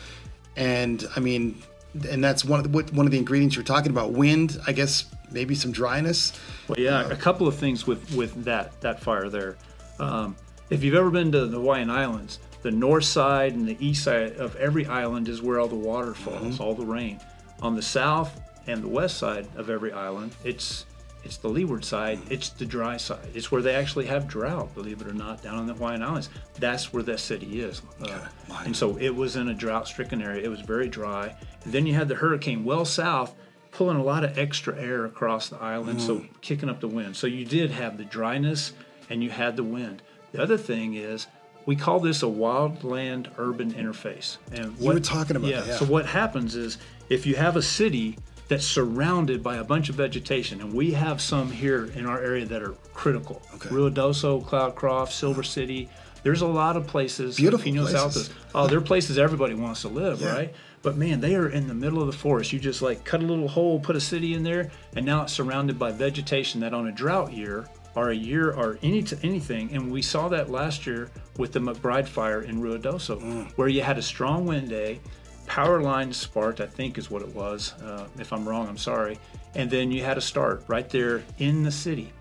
and 0.59 1.07
I 1.15 1.21
mean, 1.21 1.63
and 2.09 2.23
that's 2.23 2.45
one 2.45 2.61
of 2.61 2.71
the 2.71 2.95
one 2.95 3.07
of 3.07 3.13
the 3.13 3.19
ingredients 3.19 3.57
you're 3.57 3.65
talking 3.65 3.91
about. 3.91 4.13
Wind, 4.13 4.59
I 4.67 4.73
guess, 4.73 5.07
maybe 5.31 5.55
some 5.55 5.73
dryness. 5.73 6.39
Well, 6.69 6.79
yeah, 6.79 7.09
a 7.09 7.17
couple 7.17 7.49
of 7.49 7.57
things 7.57 7.87
with 7.87 8.15
with 8.15 8.45
that 8.45 8.81
that 8.81 9.01
fire 9.01 9.29
there. 9.29 9.57
Um, 9.99 10.37
if 10.71 10.85
you've 10.85 10.95
ever 10.95 11.11
been 11.11 11.33
to 11.33 11.47
the 11.47 11.59
Hawaiian 11.59 11.91
Islands, 11.91 12.39
the 12.63 12.71
north 12.71 13.05
side 13.05 13.55
and 13.55 13.67
the 13.67 13.77
east 13.85 14.05
side 14.05 14.37
of 14.37 14.55
every 14.57 14.87
island 14.87 15.29
is 15.29 15.41
where 15.43 15.61
all 15.61 15.69
the 15.69 15.75
water 15.75 16.15
falls, 16.15 16.61
all 16.61 16.75
the 16.75 16.85
rain. 16.87 17.21
On 17.63 17.75
the 17.75 17.83
south 17.83 18.41
and 18.67 18.83
the 18.83 18.89
west 18.89 19.17
side 19.17 19.49
of 19.57 19.71
every 19.71 19.93
island, 19.93 20.35
it's 20.45 20.85
it's 21.25 21.37
the 21.37 21.49
leeward 21.49 21.85
side, 21.85 22.21
it's 22.31 22.51
the 22.51 22.65
dry 22.65 22.97
side. 22.97 23.29
It's 23.35 23.51
where 23.51 23.63
they 23.63 23.75
actually 23.75 24.07
have 24.07 24.27
drought, 24.27 24.75
believe 24.75 25.01
it 25.01 25.09
or 25.09 25.13
not, 25.13 25.43
down 25.43 25.57
on 25.57 25.67
the 25.67 25.75
Hawaiian 25.75 26.03
Islands. 26.03 26.31
That's 26.59 26.93
where 26.93 27.03
that 27.03 27.21
city 27.21 27.61
is. 27.61 27.83
Uh, 28.01 28.27
and 28.65 28.77
so 28.77 28.97
it 28.99 29.11
was 29.15 29.37
in 29.37 29.49
a 29.49 29.55
drought 29.55 29.89
stricken 29.89 30.23
area. 30.23 30.43
It 30.43 30.49
was 30.49 30.61
very 30.61 30.89
dry. 30.89 31.35
And 31.65 31.73
then 31.73 31.87
you 31.87 31.95
had 31.95 32.09
the 32.09 32.15
hurricane 32.15 32.65
well 32.65 32.85
south 32.85 33.35
pulling 33.71 33.97
a 33.99 34.03
lot 34.03 34.25
of 34.25 34.39
extra 34.39 34.77
air 34.81 35.05
across 35.05 35.51
the 35.51 35.57
island, 35.59 36.01
so 36.01 36.25
kicking 36.41 36.71
up 36.71 36.81
the 36.81 36.89
wind. 36.89 37.17
So 37.17 37.27
you 37.27 37.45
did 37.45 37.71
have 37.71 37.99
the 37.99 38.05
dryness 38.05 38.73
and 39.11 39.23
you 39.23 39.31
had 39.31 39.57
the 39.57 39.63
wind. 39.63 40.03
The 40.33 40.43
other 40.43 40.57
thing 40.57 40.95
is 40.95 41.27
we 41.67 41.77
call 41.77 42.01
this 42.01 42.23
a 42.23 42.27
wildland 42.27 43.29
urban 43.37 43.73
interface. 43.73 44.39
And 44.53 44.73
what, 44.79 44.81
You 44.81 44.93
were 44.95 45.01
talking 45.01 45.37
about 45.37 45.51
yeah, 45.51 45.61
that, 45.61 45.69
yeah. 45.69 45.77
So 45.77 45.85
what 45.85 46.07
happens 46.07 46.57
is 46.57 46.79
if 47.11 47.27
you 47.27 47.37
have 47.37 47.57
a 47.57 47.63
city 47.63 48.17
that's 48.49 48.67
surrounded 48.67 49.43
by 49.43 49.57
a 49.57 49.65
bunch 49.65 49.89
of 49.91 49.95
vegetation, 49.95 50.61
and 50.61 50.73
we 50.73 50.91
have 50.93 51.21
some 51.21 51.51
here 51.51 51.87
in 51.95 52.07
our 52.07 52.19
area 52.21 52.47
that 52.47 52.63
are 52.63 52.73
critical. 52.95 53.43
Okay. 53.55 53.69
Ruidoso, 53.69 54.43
Cloudcroft, 54.45 55.11
Silver 55.13 55.43
City. 55.43 55.89
There's 56.23 56.41
a 56.41 56.47
lot 56.47 56.77
of 56.77 56.87
places. 56.87 57.37
Beautiful 57.37 57.65
Pino 57.65 57.87
places. 57.87 58.29
Saltas. 58.29 58.33
Oh, 58.55 58.67
they're 58.67 58.81
places 58.81 59.19
everybody 59.19 59.55
wants 59.55 59.83
to 59.83 59.89
live, 59.89 60.21
Yeah. 60.21 60.33
right? 60.33 60.55
But 60.83 60.97
man, 60.97 61.21
they 61.21 61.35
are 61.35 61.49
in 61.49 61.67
the 61.69 61.75
middle 61.75 62.01
of 62.01 62.07
the 62.07 62.13
forest. 62.17 62.53
You 62.53 62.59
just 62.59 62.83
like 62.83 63.05
cut 63.05 63.21
a 63.23 63.27
little 63.27 63.49
hole, 63.49 63.79
put 63.81 63.97
a 63.97 64.01
city 64.01 64.35
in 64.35 64.43
there, 64.43 64.71
and 64.97 65.05
now 65.05 65.23
it's 65.23 65.33
surrounded 65.33 65.79
by 65.79 65.93
vegetation 65.93 66.61
that 66.63 66.73
on 66.73 66.87
a 66.89 66.93
drought 66.93 67.33
year 67.33 67.67
or 67.95 68.11
a 68.11 68.15
year 68.17 68.53
or 68.53 68.79
any 68.83 69.03
t- 69.03 69.17
anything. 69.23 69.71
And 69.73 69.91
we 69.93 70.03
saw 70.03 70.29
that 70.29 70.51
last 70.51 70.87
year 70.87 71.11
with 71.37 71.53
the 71.53 71.59
McBride 71.61 72.07
fire 72.07 72.43
in 72.43 72.61
Ruidoso, 72.61 73.21
Mm. 73.21 73.53
where 73.57 73.69
you 73.69 73.83
had 73.83 73.99
a 73.99 74.03
strong 74.03 74.47
wind 74.47 74.69
day, 74.69 75.01
power 75.49 75.81
lines 75.81 76.17
sparked, 76.17 76.61
I 76.61 76.67
think 76.67 76.99
is 76.99 77.11
what 77.11 77.23
it 77.23 77.35
was. 77.35 77.73
Uh, 77.83 78.07
if 78.19 78.33
I'm 78.33 78.49
wrong, 78.49 78.69
I'm 78.69 78.79
sorry. 78.79 79.19
And 79.55 79.71
then 79.71 79.91
you 79.91 80.05
had 80.05 80.19
a 80.19 80.21
start 80.21 80.63
right 80.69 80.89
there 80.89 81.25
in 81.39 81.63
the 81.63 81.73
city. 81.73 82.13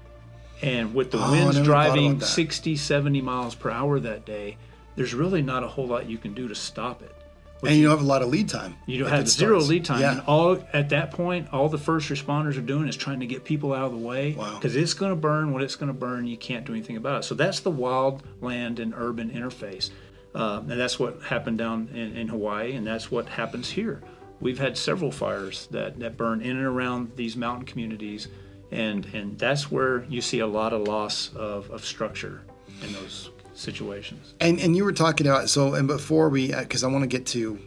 And 0.62 0.96
with 0.96 1.12
the 1.12 1.20
Oh, 1.24 1.32
winds 1.32 1.60
driving 1.62 2.20
60, 2.20 2.76
70 2.76 3.22
miles 3.22 3.54
per 3.54 3.70
hour 3.70 4.00
that 4.00 4.26
day, 4.26 4.58
there's 4.96 5.14
really 5.14 5.42
not 5.44 5.64
a 5.64 5.68
whole 5.68 5.86
lot 5.88 6.10
you 6.10 6.18
can 6.18 6.34
do 6.34 6.48
to 6.48 6.56
stop 6.56 7.04
it. 7.04 7.12
And 7.64 7.76
you 7.76 7.84
don't 7.88 7.98
have 7.98 8.06
a 8.06 8.08
lot 8.08 8.22
of 8.22 8.30
lead 8.30 8.50
time. 8.50 8.76
You 8.86 9.00
don't 9.00 9.10
have 9.10 9.28
zero 9.28 9.58
starts. 9.58 9.70
lead 9.70 9.86
time. 9.86 10.02
Yeah. 10.02 10.12
And 10.14 10.22
all 10.28 10.64
at 10.74 10.90
that 10.90 11.10
point, 11.12 11.52
all 11.52 11.70
the 11.70 11.78
first 11.80 12.08
responders 12.10 12.56
are 12.58 12.62
doing 12.62 12.88
is 12.88 12.96
trying 12.96 13.20
to 13.20 13.26
get 13.26 13.44
people 13.44 13.74
out 13.74 13.86
of 13.86 13.92
the 13.94 13.98
way 13.98 14.34
Wow. 14.34 14.56
because 14.56 14.76
it's 14.76 14.94
going 14.94 15.12
to 15.12 15.16
burn 15.16 15.52
what 15.54 15.64
it's 15.64 15.76
going 15.76 15.88
to 15.88 15.94
burn. 16.00 16.28
You 16.28 16.38
can't 16.38 16.66
do 16.66 16.72
anything 16.74 16.98
about 16.98 17.22
it. 17.22 17.24
So 17.26 17.34
that's 17.34 17.60
the 17.62 17.72
wild 17.72 18.22
land 18.42 18.80
and 18.80 18.94
urban 18.96 19.32
interface, 19.32 19.90
um, 20.38 20.70
and 20.70 20.80
that's 20.80 21.00
what 21.00 21.20
happened 21.24 21.58
down 21.58 21.90
in, 21.94 22.16
in 22.16 22.28
Hawaii, 22.28 22.74
and 22.74 22.86
that's 22.86 23.10
what 23.10 23.28
happens 23.28 23.72
here. 23.72 24.04
We've 24.40 24.60
had 24.60 24.78
several 24.78 25.12
fires 25.12 25.68
that, 25.72 26.00
that 26.00 26.16
burn 26.16 26.42
in 26.42 26.58
and 26.58 26.66
around 26.66 27.14
these 27.16 27.36
mountain 27.36 27.66
communities, 27.66 28.28
and 28.70 29.06
and 29.16 29.40
that's 29.40 29.72
where 29.72 30.04
you 30.04 30.22
see 30.22 30.40
a 30.40 30.46
lot 30.46 30.74
of 30.74 30.82
loss 30.82 31.34
of, 31.36 31.72
of 31.72 31.84
structure 31.84 32.44
in 32.84 32.94
those 32.94 33.32
situations. 33.56 34.36
And 34.40 34.60
and 34.60 34.76
you 34.76 34.84
were 34.84 34.94
talking 34.94 35.26
about 35.26 35.50
so 35.50 35.74
and 35.74 35.88
before 35.88 36.30
we 36.30 36.54
because 36.54 36.84
I 36.84 36.88
want 36.88 37.02
to 37.02 37.08
get 37.08 37.26
to 37.28 37.58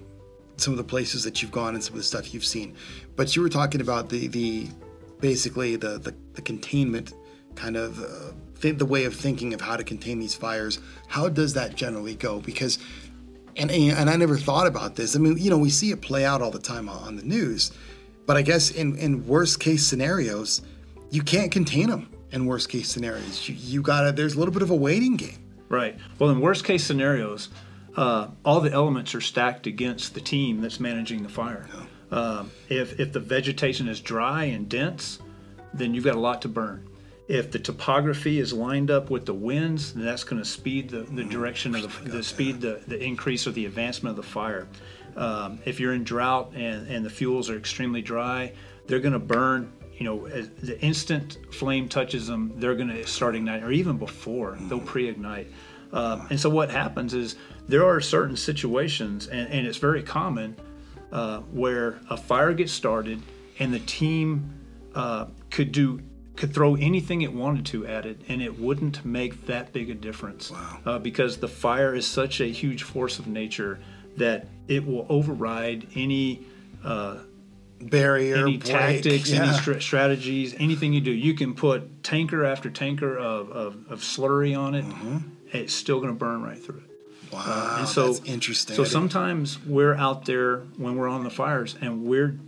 some 0.57 0.73
of 0.73 0.79
the 0.79 0.85
places 0.85 1.25
that 1.25 1.43
you've 1.43 1.51
gone 1.51 1.75
and 1.75 1.83
some 1.83 1.95
of 1.95 1.99
the 1.99 2.05
stuff 2.05 2.33
you've 2.33 2.45
seen, 2.45 2.77
but 3.17 3.35
you 3.35 3.43
were 3.43 3.49
talking 3.49 3.81
about 3.81 4.11
the 4.11 4.29
the 4.29 4.69
basically 5.21 5.75
the 5.75 5.99
the, 5.99 6.15
the 6.35 6.43
containment 6.43 7.15
kind 7.57 7.77
of 7.77 7.99
uh, 7.99 8.33
th- 8.61 8.79
the 8.79 8.87
way 8.87 9.05
of 9.05 9.15
thinking 9.15 9.55
of 9.55 9.61
how 9.61 9.77
to 9.77 9.85
contain 9.85 10.19
these 10.19 10.35
fires. 10.35 10.79
How 11.09 11.29
does 11.29 11.55
that 11.55 11.75
generally 11.75 12.15
go? 12.15 12.41
Because 12.41 12.79
and 13.57 13.71
and 13.71 14.09
I 14.09 14.17
never 14.17 14.37
thought 14.37 14.67
about 14.67 14.97
this. 14.97 15.17
I 15.17 15.19
mean, 15.19 15.37
you 15.39 15.51
know, 15.51 15.59
we 15.59 15.71
see 15.71 15.91
it 15.91 16.01
play 16.01 16.25
out 16.25 16.43
all 16.43 16.51
the 16.51 16.59
time 16.59 16.89
on 16.89 17.17
the 17.17 17.23
news, 17.23 17.73
but 18.27 18.37
I 18.37 18.43
guess 18.43 18.71
in 18.71 18.97
in 18.97 19.27
worst 19.27 19.61
case 19.61 19.87
scenarios, 19.87 20.63
you 21.11 21.23
can't 21.23 21.51
contain 21.51 21.91
them. 21.91 22.09
In 22.33 22.47
worst 22.47 22.69
case 22.69 22.89
scenarios, 22.89 23.49
you, 23.49 23.57
you 23.59 23.83
gotta. 23.83 24.13
There's 24.13 24.35
a 24.35 24.39
little 24.39 24.55
bit 24.55 24.63
of 24.63 24.71
a 24.71 24.77
waiting 24.77 25.17
game. 25.17 25.39
Right. 25.69 25.97
Well, 26.19 26.31
in 26.31 26.41
worst 26.41 26.65
case 26.65 26.85
scenarios, 26.85 27.49
uh, 27.97 28.29
all 28.45 28.61
the 28.61 28.73
elements 28.73 29.15
are 29.15 29.21
stacked 29.21 29.67
against 29.67 30.15
the 30.15 30.21
team 30.21 30.61
that's 30.61 30.81
managing 30.81 31.23
the 31.23 31.29
fire. 31.29 31.67
Um, 32.11 32.51
if, 32.69 32.99
if 32.99 33.13
the 33.13 33.21
vegetation 33.21 33.89
is 33.89 34.01
dry 34.01 34.45
and 34.45 34.69
dense, 34.69 35.21
then 35.73 35.95
you've 35.95 36.05
got 36.05 36.17
a 36.17 36.21
lot 36.21 36.43
to 36.43 36.49
burn. 36.49 36.89
If 37.31 37.53
the 37.53 37.61
topography 37.61 38.41
is 38.41 38.53
lined 38.53 38.91
up 38.91 39.09
with 39.09 39.25
the 39.25 39.33
winds, 39.35 39.93
then 39.93 40.05
that's 40.05 40.25
going 40.25 40.43
to 40.43 40.49
speed 40.49 40.91
the, 40.91 41.03
the 41.03 41.23
direction 41.23 41.77
of 41.77 42.03
the, 42.03 42.11
the 42.11 42.23
speed, 42.25 42.61
the, 42.61 42.83
the 42.89 43.01
increase 43.01 43.47
or 43.47 43.53
the 43.53 43.67
advancement 43.67 44.19
of 44.19 44.25
the 44.25 44.29
fire. 44.29 44.67
Um, 45.15 45.61
if 45.65 45.79
you're 45.79 45.93
in 45.93 46.03
drought 46.03 46.51
and, 46.57 46.89
and 46.89 47.07
the 47.07 47.11
fuels 47.11 47.49
are 47.49 47.57
extremely 47.57 48.03
dry, 48.03 48.53
they're 48.89 48.99
going 48.99 49.13
to 49.13 49.21
burn 49.21 49.73
you 49.97 50.05
know, 50.05 50.27
as 50.27 50.49
the 50.49 50.81
instant 50.81 51.39
flame 51.53 51.89
touches 51.89 52.27
them, 52.27 52.53
they're 52.57 52.75
going 52.75 52.89
to 52.89 53.07
start 53.07 53.37
igniting, 53.37 53.63
or 53.63 53.71
even 53.71 53.97
before, 53.97 54.59
they'll 54.63 54.81
pre-ignite. 54.81 55.47
Um, 55.93 56.27
and 56.31 56.41
so 56.41 56.51
what 56.51 56.69
happens 56.71 57.15
is 57.15 57.37
there 57.69 57.87
are 57.87 58.01
certain 58.01 58.37
situations, 58.37 59.29
and, 59.29 59.49
and 59.53 59.69
it's 59.69 59.79
very 59.79 60.03
common, 60.03 60.57
uh, 61.13 61.41
where 61.53 62.01
a 62.09 62.17
fire 62.17 62.55
gets 62.55 62.73
started 62.73 63.23
and 63.61 63.73
the 63.73 63.79
team 63.81 64.51
uh, 64.95 65.27
could 65.51 65.71
do 65.71 66.01
could 66.41 66.55
throw 66.55 66.75
anything 66.75 67.21
it 67.21 67.33
wanted 67.33 67.67
to 67.67 67.87
at 67.87 68.07
it, 68.07 68.19
and 68.27 68.41
it 68.41 68.59
wouldn't 68.59 69.05
make 69.05 69.47
that 69.47 69.75
big 69.75 69.91
a 69.91 69.95
difference. 69.95 70.51
Wow. 70.51 70.79
Uh, 70.87 70.99
because 70.99 71.37
the 71.37 71.49
fire 71.49 71.95
is 71.95 72.07
such 72.07 72.41
a 72.41 72.47
huge 72.47 72.83
force 72.83 73.19
of 73.19 73.27
nature 73.27 73.79
that 74.17 74.47
it 74.67 74.87
will 74.87 75.05
override 75.11 75.87
any 75.95 76.47
uh, 76.83 77.19
barrier, 77.83 78.37
any 78.37 78.57
break, 78.57 78.73
tactics, 78.73 79.31
yeah. 79.31 79.45
any 79.45 79.53
stra- 79.59 79.83
strategies, 79.83 80.55
anything 80.59 80.95
you 80.95 81.03
do. 81.03 81.11
You 81.11 81.35
can 81.35 81.55
put 81.55 82.03
tanker 82.03 82.47
after 82.47 82.71
tanker 82.71 83.19
of, 83.19 83.51
of, 83.51 83.93
of 83.93 84.01
slurry 84.01 84.59
on 84.59 84.75
it. 84.75 84.87
It's 85.53 85.75
still 85.75 85.99
going 85.99 86.13
to 86.13 86.19
burn 86.19 86.43
right 86.43 86.59
through 86.59 86.79
it. 86.79 87.33
Wow, 87.33 87.77
and 87.81 87.89
so 87.89 88.15
that's 88.15 88.27
interesting. 88.27 88.77
So 88.77 88.85
sometimes 88.85 89.63
we're 89.65 89.95
out 89.95 90.25
there 90.25 90.61
when 90.79 90.97
we're 90.97 91.09
on 91.09 91.23
the 91.23 91.31
fires, 91.31 91.77
and 91.81 92.05
we're 92.05 92.39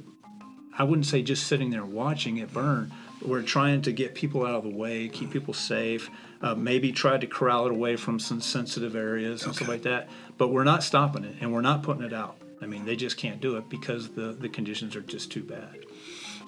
I 0.77 0.85
wouldn't 0.85 1.07
say 1.07 1.23
just 1.23 1.47
sitting 1.47 1.71
there 1.71 1.85
watching 1.85 2.39
it 2.39 2.53
burn. 2.53 2.91
We're 3.25 3.43
trying 3.43 3.83
to 3.83 3.93
get 3.93 4.15
people 4.15 4.45
out 4.47 4.55
of 4.55 4.63
the 4.65 4.77
way, 4.77 5.09
keep 5.09 5.31
people 5.31 5.55
safe, 5.55 6.11
uh, 6.41 6.55
maybe 6.55 6.93
try 6.93 7.19
to 7.19 7.27
corral 7.27 7.67
it 7.67 7.73
away 7.73 7.97
from 7.97 8.19
some 8.19 8.41
sensitive 8.41 8.97
areas 8.97 9.45
and 9.45 9.55
stuff 9.55 9.69
like 9.69 9.83
that. 9.83 10.09
But 10.39 10.49
we're 10.49 10.65
not 10.65 10.83
stopping 10.83 11.25
it, 11.25 11.37
and 11.41 11.53
we're 11.53 11.61
not 11.61 11.83
putting 11.83 12.03
it 12.03 12.13
out. 12.13 12.37
I 12.61 12.67
mean, 12.67 12.85
they 12.85 12.97
just 12.97 13.17
can't 13.17 13.41
do 13.41 13.57
it 13.57 13.69
because 13.69 14.11
the 14.11 14.33
the 14.33 14.49
conditions 14.49 14.97
are 14.97 15.01
just 15.03 15.31
too 15.31 15.43
bad. 15.43 15.79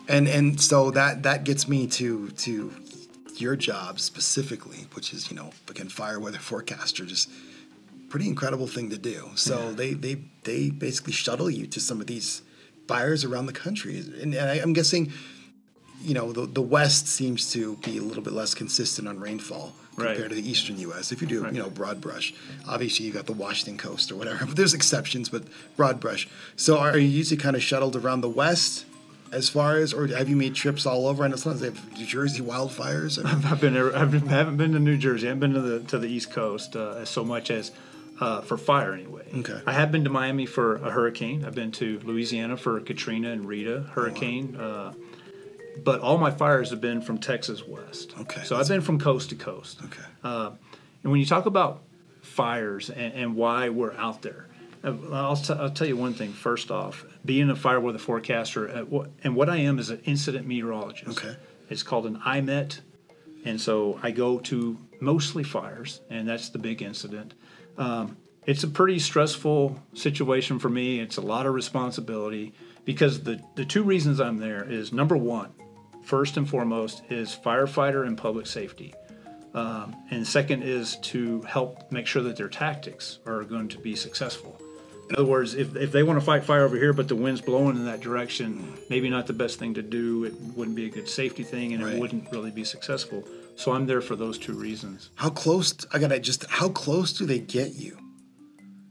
And 0.08 0.28
and 0.28 0.60
so 0.60 0.90
that 0.92 1.22
that 1.22 1.44
gets 1.44 1.68
me 1.68 1.86
to 1.88 2.28
to 2.30 2.72
your 3.36 3.56
job 3.56 3.98
specifically, 4.00 4.86
which 4.94 5.12
is 5.12 5.30
you 5.30 5.36
know 5.36 5.50
again 5.68 5.88
fire 5.88 6.18
weather 6.20 6.38
forecaster, 6.38 7.04
just 7.04 7.30
pretty 8.08 8.28
incredible 8.28 8.66
thing 8.66 8.90
to 8.90 8.98
do. 8.98 9.30
So 9.34 9.68
Yeah. 9.68 9.74
they 9.74 9.94
they 9.94 10.16
they 10.44 10.70
basically 10.70 11.12
shuttle 11.12 11.50
you 11.50 11.66
to 11.68 11.80
some 11.80 12.00
of 12.00 12.06
these 12.06 12.42
fires 12.86 13.24
around 13.24 13.46
the 13.46 13.52
country, 13.52 13.98
and, 13.98 14.34
and 14.34 14.50
I, 14.50 14.54
I'm 14.56 14.72
guessing. 14.72 15.12
You 16.04 16.14
know, 16.14 16.32
the, 16.32 16.46
the 16.46 16.62
West 16.62 17.08
seems 17.08 17.50
to 17.52 17.76
be 17.76 17.98
a 17.98 18.02
little 18.02 18.22
bit 18.22 18.32
less 18.32 18.54
consistent 18.54 19.08
on 19.08 19.18
rainfall 19.20 19.72
compared 19.96 20.18
Right. 20.20 20.28
to 20.28 20.34
the 20.34 20.48
Eastern 20.48 20.78
U.S. 20.80 21.12
If 21.12 21.22
you 21.22 21.28
do, 21.28 21.44
Right. 21.44 21.52
you 21.52 21.60
know, 21.62 21.70
broad 21.70 22.00
brush, 22.00 22.34
obviously 22.68 23.06
you've 23.06 23.14
got 23.14 23.26
the 23.26 23.32
Washington 23.32 23.78
coast 23.78 24.10
or 24.12 24.16
whatever, 24.16 24.44
but 24.46 24.56
there's 24.56 24.74
exceptions, 24.74 25.28
but 25.28 25.44
broad 25.76 26.00
brush. 26.00 26.28
So 26.56 26.78
are 26.78 26.98
you 26.98 27.08
usually 27.08 27.36
kind 27.38 27.56
of 27.56 27.62
shuttled 27.62 27.96
around 27.96 28.20
the 28.20 28.28
West 28.28 28.84
as 29.32 29.48
far 29.48 29.76
as, 29.78 29.92
or 29.94 30.06
have 30.08 30.28
you 30.28 30.36
made 30.36 30.54
trips 30.54 30.84
all 30.86 31.06
over? 31.06 31.24
I 31.24 31.28
know 31.28 31.36
sometimes 31.36 31.60
they 31.60 31.68
have 31.68 31.98
New 31.98 32.06
Jersey 32.06 32.40
wildfires. 32.42 33.18
I 33.24 33.32
mean, 33.34 33.44
I've 33.46 33.60
been 33.60 33.76
I've 33.76 34.10
been, 34.10 34.26
haven't 34.26 34.56
been 34.58 34.72
to 34.72 34.78
New 34.78 34.96
Jersey. 34.96 35.26
I 35.26 35.30
haven't 35.30 35.40
been 35.40 35.54
to 35.54 35.60
the 35.60 35.80
to 35.90 35.98
the 35.98 36.08
East 36.08 36.30
Coast 36.32 36.76
uh, 36.76 37.04
so 37.04 37.24
much 37.24 37.50
as 37.50 37.72
uh, 38.20 38.42
for 38.42 38.56
fire 38.56 38.92
anyway. 38.94 39.24
Okay. 39.38 39.60
I 39.66 39.72
have 39.72 39.90
been 39.90 40.04
to 40.04 40.10
Miami 40.10 40.46
for 40.46 40.76
a 40.76 40.90
hurricane. 40.90 41.44
I've 41.44 41.54
been 41.56 41.72
to 41.72 42.00
Louisiana 42.04 42.56
for 42.56 42.78
Katrina 42.80 43.30
and 43.32 43.44
Rita 43.46 43.86
hurricane. 43.92 44.54
uh, 44.56 44.92
but 45.82 46.00
all 46.00 46.18
my 46.18 46.30
fires 46.30 46.70
have 46.70 46.80
been 46.80 47.00
from 47.00 47.18
Texas 47.18 47.66
west. 47.66 48.14
Okay, 48.20 48.42
So 48.44 48.56
I've 48.56 48.68
been 48.68 48.80
from 48.80 48.98
coast 48.98 49.30
to 49.30 49.34
coast. 49.34 49.80
okay. 49.84 50.02
Uh, 50.22 50.50
and 51.02 51.10
when 51.10 51.20
you 51.20 51.26
talk 51.26 51.46
about 51.46 51.82
fires 52.22 52.90
and, 52.90 53.12
and 53.14 53.36
why 53.36 53.68
we're 53.68 53.92
out 53.94 54.22
there, 54.22 54.46
uh, 54.82 54.94
I'll, 55.12 55.36
t- 55.36 55.52
I'll 55.54 55.70
tell 55.70 55.86
you 55.86 55.96
one 55.96 56.14
thing. 56.14 56.32
First 56.32 56.70
off, 56.70 57.04
being 57.24 57.50
a 57.50 57.56
fire 57.56 57.80
weather 57.80 57.98
forecaster, 57.98 58.68
uh, 58.68 58.80
what, 58.84 59.10
and 59.22 59.34
what 59.34 59.48
I 59.50 59.56
am 59.56 59.78
is 59.78 59.90
an 59.90 60.00
incident 60.04 60.46
meteorologist. 60.46 61.18
Okay. 61.18 61.36
It's 61.70 61.82
called 61.82 62.06
an 62.06 62.18
IMET, 62.20 62.80
and 63.44 63.60
so 63.60 63.98
I 64.02 64.10
go 64.10 64.38
to 64.40 64.78
mostly 65.00 65.42
fires, 65.42 66.00
and 66.10 66.28
that's 66.28 66.50
the 66.50 66.58
big 66.58 66.82
incident. 66.82 67.34
Um, 67.78 68.16
it's 68.46 68.62
a 68.62 68.68
pretty 68.68 68.98
stressful 68.98 69.80
situation 69.94 70.58
for 70.58 70.68
me. 70.68 71.00
It's 71.00 71.16
a 71.16 71.22
lot 71.22 71.46
of 71.46 71.54
responsibility 71.54 72.52
because 72.84 73.22
the, 73.22 73.40
the 73.54 73.64
two 73.64 73.82
reasons 73.82 74.20
I'm 74.20 74.36
there 74.38 74.62
is 74.70 74.92
number 74.92 75.16
one, 75.16 75.50
first 76.04 76.36
and 76.36 76.48
foremost, 76.48 77.02
is 77.10 77.36
firefighter 77.44 78.06
and 78.06 78.16
public 78.16 78.46
safety. 78.46 78.94
Um, 79.54 79.94
and 80.10 80.26
second 80.26 80.62
is 80.62 80.96
to 80.96 81.40
help 81.42 81.90
make 81.92 82.06
sure 82.06 82.22
that 82.22 82.36
their 82.36 82.48
tactics 82.48 83.18
are 83.24 83.44
going 83.44 83.68
to 83.68 83.78
be 83.78 83.94
successful. 83.94 84.60
In 85.10 85.16
other 85.16 85.26
words, 85.26 85.54
if, 85.54 85.76
if 85.76 85.92
they 85.92 86.02
want 86.02 86.18
to 86.18 86.24
fight 86.24 86.44
fire 86.44 86.64
over 86.64 86.76
here, 86.76 86.92
but 86.92 87.08
the 87.08 87.14
wind's 87.14 87.40
blowing 87.42 87.76
in 87.76 87.84
that 87.84 88.00
direction, 88.00 88.74
maybe 88.88 89.10
not 89.10 89.26
the 89.26 89.34
best 89.34 89.58
thing 89.58 89.74
to 89.74 89.82
do. 89.82 90.24
It 90.24 90.34
wouldn't 90.56 90.76
be 90.76 90.86
a 90.86 90.90
good 90.90 91.08
safety 91.08 91.42
thing, 91.44 91.74
and 91.74 91.84
Right. 91.84 91.94
it 91.94 92.00
wouldn't 92.00 92.32
really 92.32 92.50
be 92.50 92.64
successful. 92.64 93.22
So 93.56 93.72
I'm 93.72 93.86
there 93.86 94.00
for 94.00 94.16
those 94.16 94.38
two 94.38 94.54
reasons. 94.54 95.10
How 95.16 95.30
close? 95.30 95.74
I 95.92 95.98
gotta 95.98 96.18
just. 96.18 96.46
How 96.46 96.68
close 96.70 97.12
do 97.12 97.26
they 97.26 97.38
get 97.38 97.74
you? 97.74 97.98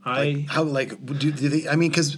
I 0.05 0.45
How 0.47 0.63
like 0.63 1.03
do, 1.05 1.31
do 1.31 1.49
they? 1.49 1.67
I 1.67 1.75
mean, 1.75 1.89
because, 1.89 2.15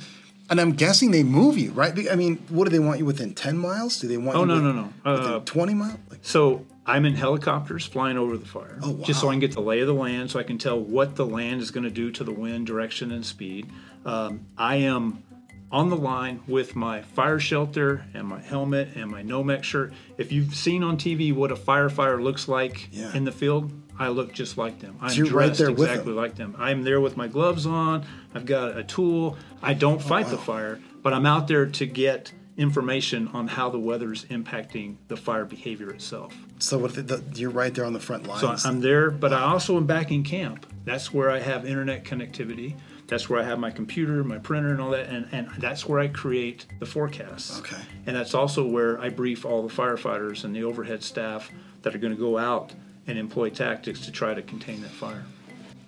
and 0.50 0.62
I'm 0.62 0.74
guessing 0.74 1.12
they 1.12 1.24
move 1.24 1.58
you, 1.58 1.72
right? 1.72 1.94
I 2.12 2.16
mean, 2.16 2.38
what 2.50 2.66
do 2.66 2.70
they 2.70 2.80
want 2.80 3.00
you 3.00 3.06
within 3.06 3.34
ten 3.34 3.58
miles? 3.58 4.00
Do 4.00 4.08
they 4.08 4.18
want? 4.18 4.38
Oh, 4.38 4.42
you 4.42 4.48
no, 4.48 4.60
no, 4.60 4.72
no. 4.72 5.12
Within 5.12 5.34
Uh, 5.34 5.40
twenty 5.46 5.74
miles? 5.74 5.98
Like, 6.10 6.20
So 6.22 6.66
I'm 6.86 7.06
in 7.06 7.16
helicopters 7.16 7.86
flying 7.86 8.18
over 8.18 8.38
the 8.38 8.46
fire, 8.46 8.80
Oh, 8.84 9.00
just 9.04 9.22
so. 9.22 9.30
I 9.30 9.34
can 9.34 9.40
get 9.40 9.54
the 9.54 9.62
lay 9.62 9.80
of 9.80 9.88
the 9.88 9.94
land, 9.94 10.30
so 10.32 10.40
I 10.40 10.44
can 10.44 10.58
tell 10.58 10.80
what 10.80 11.16
the 11.16 11.26
land 11.26 11.62
is 11.62 11.72
going 11.72 11.84
to 11.86 11.90
do 11.90 12.12
to 12.12 12.24
the 12.24 12.32
wind 12.32 12.68
direction 12.68 13.12
and 13.12 13.26
speed. 13.26 13.68
Um, 14.06 14.42
I 14.58 14.76
am 14.78 15.24
on 15.72 15.90
the 15.90 15.98
line 15.98 16.42
with 16.48 16.76
my 16.76 17.02
fire 17.02 17.40
shelter 17.40 18.06
and 18.14 18.28
my 18.28 18.40
helmet 18.40 18.90
and 18.96 19.10
my 19.10 19.24
Nomex 19.24 19.64
shirt. 19.64 19.92
If 20.18 20.32
you've 20.32 20.54
seen 20.54 20.84
on 20.84 20.98
TV 20.98 21.34
what 21.34 21.52
a 21.52 21.56
firefighter 21.56 22.22
looks 22.22 22.48
like 22.48 22.88
Yeah. 22.92 23.12
in 23.16 23.24
the 23.26 23.32
field, 23.32 23.72
I 23.98 24.10
look 24.10 24.34
just 24.34 24.58
like 24.58 24.80
them. 24.80 24.98
I'm 25.02 25.14
you're 25.14 25.28
right 25.28 25.48
dressed 25.48 25.60
there 25.60 25.70
exactly 25.70 26.12
them. 26.12 26.16
like 26.16 26.36
them. 26.36 26.56
I'm 26.58 26.84
there 26.84 27.00
with 27.00 27.16
my 27.16 27.28
gloves 27.28 27.66
on. 27.66 28.06
I've 28.34 28.46
got 28.46 28.78
a 28.78 28.84
tool. 28.84 29.38
I 29.62 29.74
don't 29.74 29.98
oh, 29.98 30.00
fight 30.00 30.28
the 30.28 30.38
fire, 30.38 30.80
but 31.02 31.14
I'm 31.14 31.26
out 31.26 31.48
there 31.48 31.66
to 31.66 31.86
get 31.86 32.32
information 32.58 33.28
on 33.30 33.48
how 33.48 33.70
the 33.70 33.80
weather's 33.80 34.26
impacting 34.26 34.96
the 35.08 35.18
fire 35.18 35.46
behavior 35.46 35.90
itself. 35.90 36.34
so 36.60 36.78
what? 36.78 36.98
if 36.98 37.08
The, 37.08 37.22
you're 37.36 37.50
right 37.50 37.74
there 37.74 37.86
on 37.86 37.94
the 37.94 38.00
front 38.00 38.28
lines. 38.28 38.42
So 38.62 38.70
I'm 38.70 38.80
there, 38.82 39.12
but 39.12 39.34
I 39.34 39.42
also 39.42 39.78
am 39.78 39.86
back 39.86 40.12
in 40.12 40.24
camp. 40.24 40.66
That's 40.86 41.14
where 41.14 41.30
I 41.30 41.40
have 41.40 41.66
internet 41.66 42.06
connectivity. 42.06 42.76
That's 43.08 43.30
where 43.30 43.40
I 43.40 43.44
have 43.44 43.60
my 43.60 43.72
computer, 43.72 44.24
my 44.24 44.40
printer, 44.40 44.70
and 44.70 44.82
all 44.82 44.92
that, 44.92 45.10
and, 45.10 45.28
and 45.32 45.50
that's 45.60 45.86
where 45.86 46.00
I 46.00 46.08
create 46.08 46.66
the 46.80 46.86
forecasts. 46.86 47.60
Okay. 47.60 47.82
And 48.08 48.16
that's 48.16 48.34
also 48.34 48.66
where 48.66 49.00
I 49.00 49.10
brief 49.10 49.46
all 49.46 49.68
the 49.68 49.74
firefighters 49.74 50.44
and 50.44 50.56
the 50.56 50.64
overhead 50.64 51.04
staff 51.04 51.52
that 51.84 51.94
are 51.94 52.00
going 52.00 52.14
to 52.16 52.20
go 52.20 52.38
out 52.38 52.74
and 53.08 53.18
employ 53.18 53.50
tactics 53.50 54.02
to 54.02 54.12
try 54.12 54.34
to 54.34 54.42
contain 54.42 54.82
that 54.82 54.92
fire. 54.92 55.24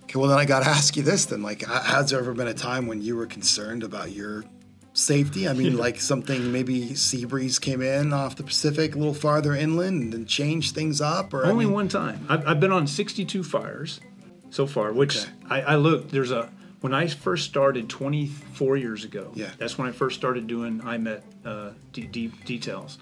Okay, 0.03 0.19
well 0.19 0.29
then 0.29 0.37
I 0.37 0.45
got 0.45 0.63
to 0.63 0.69
ask 0.77 0.95
you 0.95 1.03
this 1.03 1.25
then. 1.25 1.41
Like, 1.43 1.65
has 1.65 2.09
there 2.11 2.19
ever 2.19 2.33
been 2.33 2.47
a 2.47 2.53
time 2.53 2.87
when 2.87 3.01
you 3.01 3.15
were 3.15 3.25
concerned 3.25 3.83
about 3.83 4.11
your 4.11 4.45
safety? 4.93 5.47
I 5.47 5.53
mean, 5.53 5.77
like 5.85 5.99
something 5.99 6.51
maybe 6.51 6.95
sea 6.95 7.25
breeze 7.25 7.59
came 7.59 7.81
in 7.81 8.13
off 8.13 8.35
the 8.35 8.43
Pacific 8.43 8.95
a 8.95 8.97
little 8.97 9.13
farther 9.13 9.55
inland 9.55 10.01
and 10.03 10.13
then 10.13 10.25
changed 10.25 10.75
things 10.75 11.01
up, 11.01 11.33
or 11.33 11.45
I 11.45 11.49
Only 11.49 11.65
mean- 11.65 11.73
one 11.73 11.87
time. 11.89 12.25
I've, 12.29 12.47
I've 12.47 12.59
been 12.59 12.71
on 12.71 12.87
62 12.87 13.43
fires 13.43 13.99
so 14.49 14.65
far, 14.65 14.93
which 14.93 15.17
Okay. 15.23 15.29
I, 15.49 15.61
I 15.61 15.75
look, 15.75 16.09
there's 16.09 16.31
a, 16.31 16.49
when 16.79 16.93
I 16.93 17.07
first 17.07 17.45
started 17.45 17.89
24 17.89 18.77
years 18.77 19.03
ago, 19.03 19.31
Yeah. 19.35 19.49
that's 19.57 19.77
when 19.77 19.89
I 19.89 19.91
first 19.91 20.15
started 20.15 20.47
doing 20.47 20.79
IMET 20.81 21.21
uh, 21.43 21.71
de- 21.91 22.05
de- 22.07 22.27
details. 22.45 22.97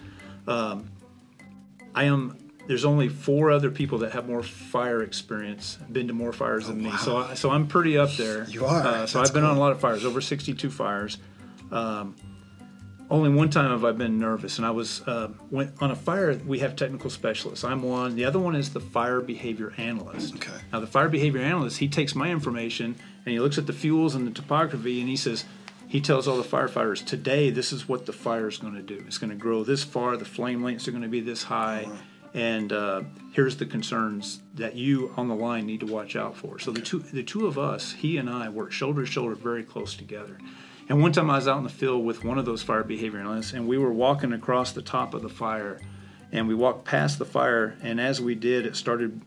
Um, 0.47 0.89
I 1.93 2.05
am, 2.05 2.35
there's 2.67 2.85
only 2.85 3.09
four 3.09 3.51
other 3.51 3.71
people 3.71 3.99
that 3.99 4.11
have 4.13 4.27
more 4.27 4.43
fire 4.43 5.03
experience, 5.03 5.77
been 5.91 6.07
to 6.07 6.13
more 6.13 6.33
fires 6.33 6.67
than 6.67 6.81
me. 6.83 6.91
So, 6.97 7.17
I, 7.17 7.33
so 7.35 7.51
I'm 7.51 7.67
pretty 7.67 7.97
up 7.97 8.11
there. 8.13 8.45
You 8.49 8.65
are. 8.65 8.81
Uh, 8.81 9.05
so 9.05 9.19
That's 9.19 9.29
I've 9.29 9.33
been 9.33 9.43
on 9.43 9.55
a 9.55 9.59
lot 9.59 9.71
of 9.71 9.79
fires, 9.79 10.05
over 10.05 10.21
62 10.21 10.69
fires. 10.69 11.17
Only 13.07 13.29
one 13.29 13.51
time 13.51 13.69
have 13.69 13.85
I 13.85 13.91
been 13.91 14.17
nervous, 14.17 14.57
and 14.57 14.65
I 14.65 14.71
was 14.71 15.01
uh, 15.07 15.27
when, 15.51 15.71
on 15.79 15.91
a 15.91 15.95
fire. 15.95 16.33
We 16.45 16.59
have 16.59 16.75
technical 16.75 17.11
specialists. 17.11 17.63
I'm 17.63 17.83
one. 17.83 18.15
The 18.15 18.25
other 18.25 18.39
one 18.39 18.55
is 18.55 18.73
the 18.73 18.79
fire 18.79 19.21
behavior 19.21 19.73
analyst. 19.77 20.35
Okay. 20.35 20.57
Now, 20.73 20.79
the 20.79 20.87
fire 20.87 21.07
behavior 21.07 21.41
analyst, 21.41 21.77
he 21.77 21.87
takes 21.87 22.15
my 22.15 22.31
information 22.31 22.95
and 23.25 23.33
he 23.33 23.39
looks 23.39 23.59
at 23.59 23.67
the 23.67 23.73
fuels 23.73 24.15
and 24.15 24.25
the 24.25 24.31
topography, 24.31 24.99
and 25.01 25.09
he 25.09 25.15
says, 25.15 25.45
he 25.87 26.01
tells 26.01 26.27
all 26.27 26.37
the 26.37 26.43
firefighters, 26.43 27.05
today 27.05 27.51
this 27.51 27.71
is 27.71 27.87
what 27.87 28.07
the 28.07 28.13
fire 28.13 28.47
is 28.47 28.57
going 28.57 28.73
to 28.73 28.81
do. 28.81 29.03
It's 29.07 29.19
going 29.19 29.29
to 29.29 29.35
grow 29.35 29.63
this 29.63 29.83
far. 29.83 30.17
The 30.17 30.25
flame 30.25 30.63
lengths 30.63 30.87
are 30.87 30.91
going 30.91 31.03
to 31.03 31.09
be 31.09 31.21
this 31.21 31.43
high. 31.43 31.87
And 32.35 32.73
uh, 32.73 33.03
here's 33.31 33.55
the 33.55 33.65
concerns 33.65 34.41
that 34.55 34.75
you 34.75 35.13
on 35.15 35.29
the 35.29 35.35
line 35.35 35.65
need 35.65 35.79
to 35.79 35.85
watch 35.85 36.17
out 36.17 36.35
for. 36.35 36.59
So 36.59 36.71
the 36.71 36.81
two, 36.81 36.99
the 36.99 37.23
two 37.23 37.47
of 37.47 37.57
us, 37.57 37.93
he 37.93 38.17
and 38.17 38.29
I, 38.29 38.49
work 38.49 38.73
shoulder 38.73 39.05
to 39.05 39.09
shoulder, 39.09 39.35
very 39.35 39.63
close 39.63 39.95
together. 39.95 40.37
And 40.89 41.01
one 41.01 41.13
time 41.13 41.29
I 41.29 41.37
was 41.37 41.47
out 41.47 41.59
in 41.59 41.63
the 41.63 41.69
field 41.69 42.03
with 42.05 42.25
one 42.25 42.37
of 42.37 42.43
those 42.43 42.61
fire 42.61 42.83
behavior 42.83 43.21
analysts, 43.21 43.53
and 43.53 43.69
we 43.69 43.77
were 43.77 43.91
walking 43.91 44.33
across 44.33 44.73
the 44.73 44.81
top 44.81 45.13
of 45.13 45.21
the 45.21 45.29
fire, 45.29 45.79
and 46.33 46.45
we 46.49 46.53
walked 46.53 46.83
past 46.83 47.19
the 47.19 47.25
fire, 47.25 47.77
and 47.81 48.01
as 48.01 48.19
we 48.19 48.35
did, 48.35 48.65
it 48.65 48.75
started 48.75 49.21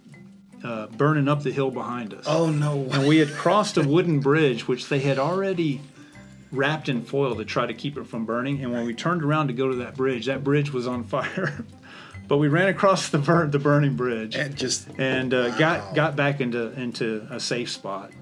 uh, 0.63 0.89
burning 0.89 1.29
up 1.29 1.43
the 1.43 1.51
hill 1.51 1.71
behind 1.71 2.13
us. 2.13 2.27
Oh 2.29 2.51
no! 2.51 2.87
And 2.93 3.09
we 3.09 3.19
had 3.19 3.31
crossed 3.31 3.79
a 3.79 3.83
wooden 3.83 4.21
bridge, 4.21 4.69
which 4.69 4.89
they 4.89 5.01
had 5.01 5.19
already 5.19 5.81
wrapped 6.53 6.91
in 6.91 7.03
foil 7.03 7.37
to 7.37 7.45
try 7.45 7.67
to 7.67 7.75
keep 7.75 7.97
it 7.97 8.07
from 8.07 8.27
burning. 8.27 8.63
And 8.63 8.73
when 8.73 8.85
we 8.87 8.95
turned 8.95 9.23
around 9.23 9.49
to 9.49 9.53
go 9.55 9.69
to 9.69 9.77
that 9.77 9.97
bridge, 9.97 10.27
that 10.27 10.45
bridge 10.45 10.73
was 10.73 10.87
on 10.87 11.05
fire. 11.05 11.65
but 12.29 12.37
we 12.39 12.49
ran 12.49 12.69
across 12.69 13.09
the 13.09 13.19
burn, 13.19 13.51
the 13.51 13.59
burning 13.59 13.97
bridge 13.97 14.37
And 14.37 14.57
just 14.57 14.89
and 14.99 15.33
uh, 15.35 15.57
got 15.59 15.95
got 15.95 16.15
back 16.17 16.41
into 16.41 16.71
into 16.81 17.27
a 17.31 17.41
safe 17.41 17.71
spot. 17.71 18.13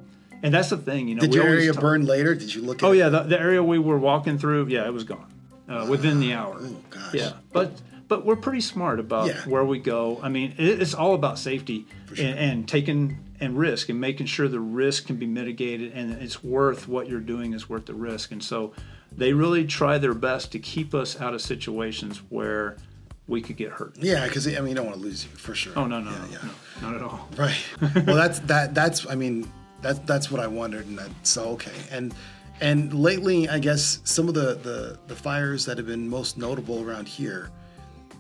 And 0.43 0.53
that's 0.55 0.71
the 0.71 0.77
thing, 0.77 1.09
you 1.09 1.15
know. 1.17 1.21
did 1.23 1.35
your 1.35 1.45
area 1.47 1.73
talk- 1.73 1.81
burn 1.83 2.07
later? 2.07 2.35
Did 2.35 2.55
you 2.55 2.63
look? 2.63 2.83
at 2.83 2.87
Oh 2.87 2.93
yeah, 2.93 3.09
the, 3.09 3.23
the 3.23 3.41
area 3.41 3.63
we 3.63 3.79
were 3.79 3.99
walking 3.99 4.39
through, 4.39 4.67
yeah, 4.69 4.87
it 4.87 4.93
was 4.93 5.05
gone 5.05 5.27
uh, 5.69 5.87
within 5.89 6.21
the 6.21 6.33
hour. 6.35 6.57
Oh 6.61 6.77
gosh. 6.91 7.15
Yeah, 7.15 7.33
but 7.53 7.73
but 8.09 8.25
we're 8.25 8.37
pretty 8.37 8.61
smart 8.61 9.01
about 9.01 9.27
Yeah. 9.29 9.41
where 9.49 9.65
we 9.65 9.79
go. 9.81 10.21
I 10.23 10.29
mean, 10.29 10.55
it, 10.59 10.81
it's 10.81 10.95
all 10.95 11.15
about 11.15 11.39
safety 11.39 11.87
and, 12.11 12.39
and 12.39 12.69
taking 12.69 13.19
and 13.41 13.59
risk 13.59 13.89
and 13.89 14.01
making 14.01 14.27
sure 14.27 14.47
the 14.49 14.61
risk 14.61 15.07
can 15.09 15.17
be 15.17 15.27
mitigated 15.27 15.93
and 15.93 16.13
it's 16.23 16.43
worth 16.45 16.87
what 16.89 17.09
you're 17.09 17.21
doing 17.21 17.53
is 17.53 17.69
worth 17.69 17.85
the 17.87 17.95
risk. 17.95 18.31
And 18.31 18.43
so 18.43 18.73
they 19.11 19.33
really 19.33 19.67
try 19.67 19.99
their 19.99 20.15
best 20.15 20.53
to 20.53 20.59
keep 20.59 20.95
us 20.95 21.21
out 21.21 21.35
of 21.35 21.43
situations 21.43 22.19
where 22.31 22.77
we 23.29 23.41
could 23.43 23.57
get 23.57 23.71
hurt. 23.73 23.97
Yeah, 23.99 24.27
because 24.27 24.47
I 24.47 24.59
mean, 24.61 24.69
you 24.69 24.75
don't 24.75 24.87
want 24.87 24.97
to 24.99 25.03
lose 25.03 25.25
you 25.25 25.31
for 25.31 25.55
sure. 25.55 25.73
Oh 25.77 25.87
no 25.87 26.01
no 26.01 26.11
Yeah, 26.11 26.19
no, 26.19 26.27
yeah. 26.31 26.39
no 26.83 26.89
not 26.89 26.95
at 26.97 27.03
all. 27.03 27.29
Right. 27.37 27.57
well, 28.07 28.17
that's 28.17 28.39
that. 28.41 28.75
That's. 28.75 29.07
I 29.09 29.15
mean, 29.15 29.51
that's 29.83 29.99
that's 30.01 30.31
what 30.31 30.41
I 30.41 30.47
wondered, 30.47 30.87
and 30.87 30.99
that, 30.99 31.11
so 31.23 31.51
okay. 31.51 31.73
And 31.91 32.15
and 32.61 32.95
lately, 32.95 33.49
I 33.49 33.59
guess 33.59 34.01
some 34.05 34.29
of 34.29 34.35
the 34.35 34.55
the 34.55 34.99
the 35.09 35.17
fires 35.17 35.65
that 35.67 35.77
have 35.79 35.87
been 35.87 36.09
most 36.09 36.39
notable 36.39 36.83
around 36.89 37.09
here, 37.09 37.51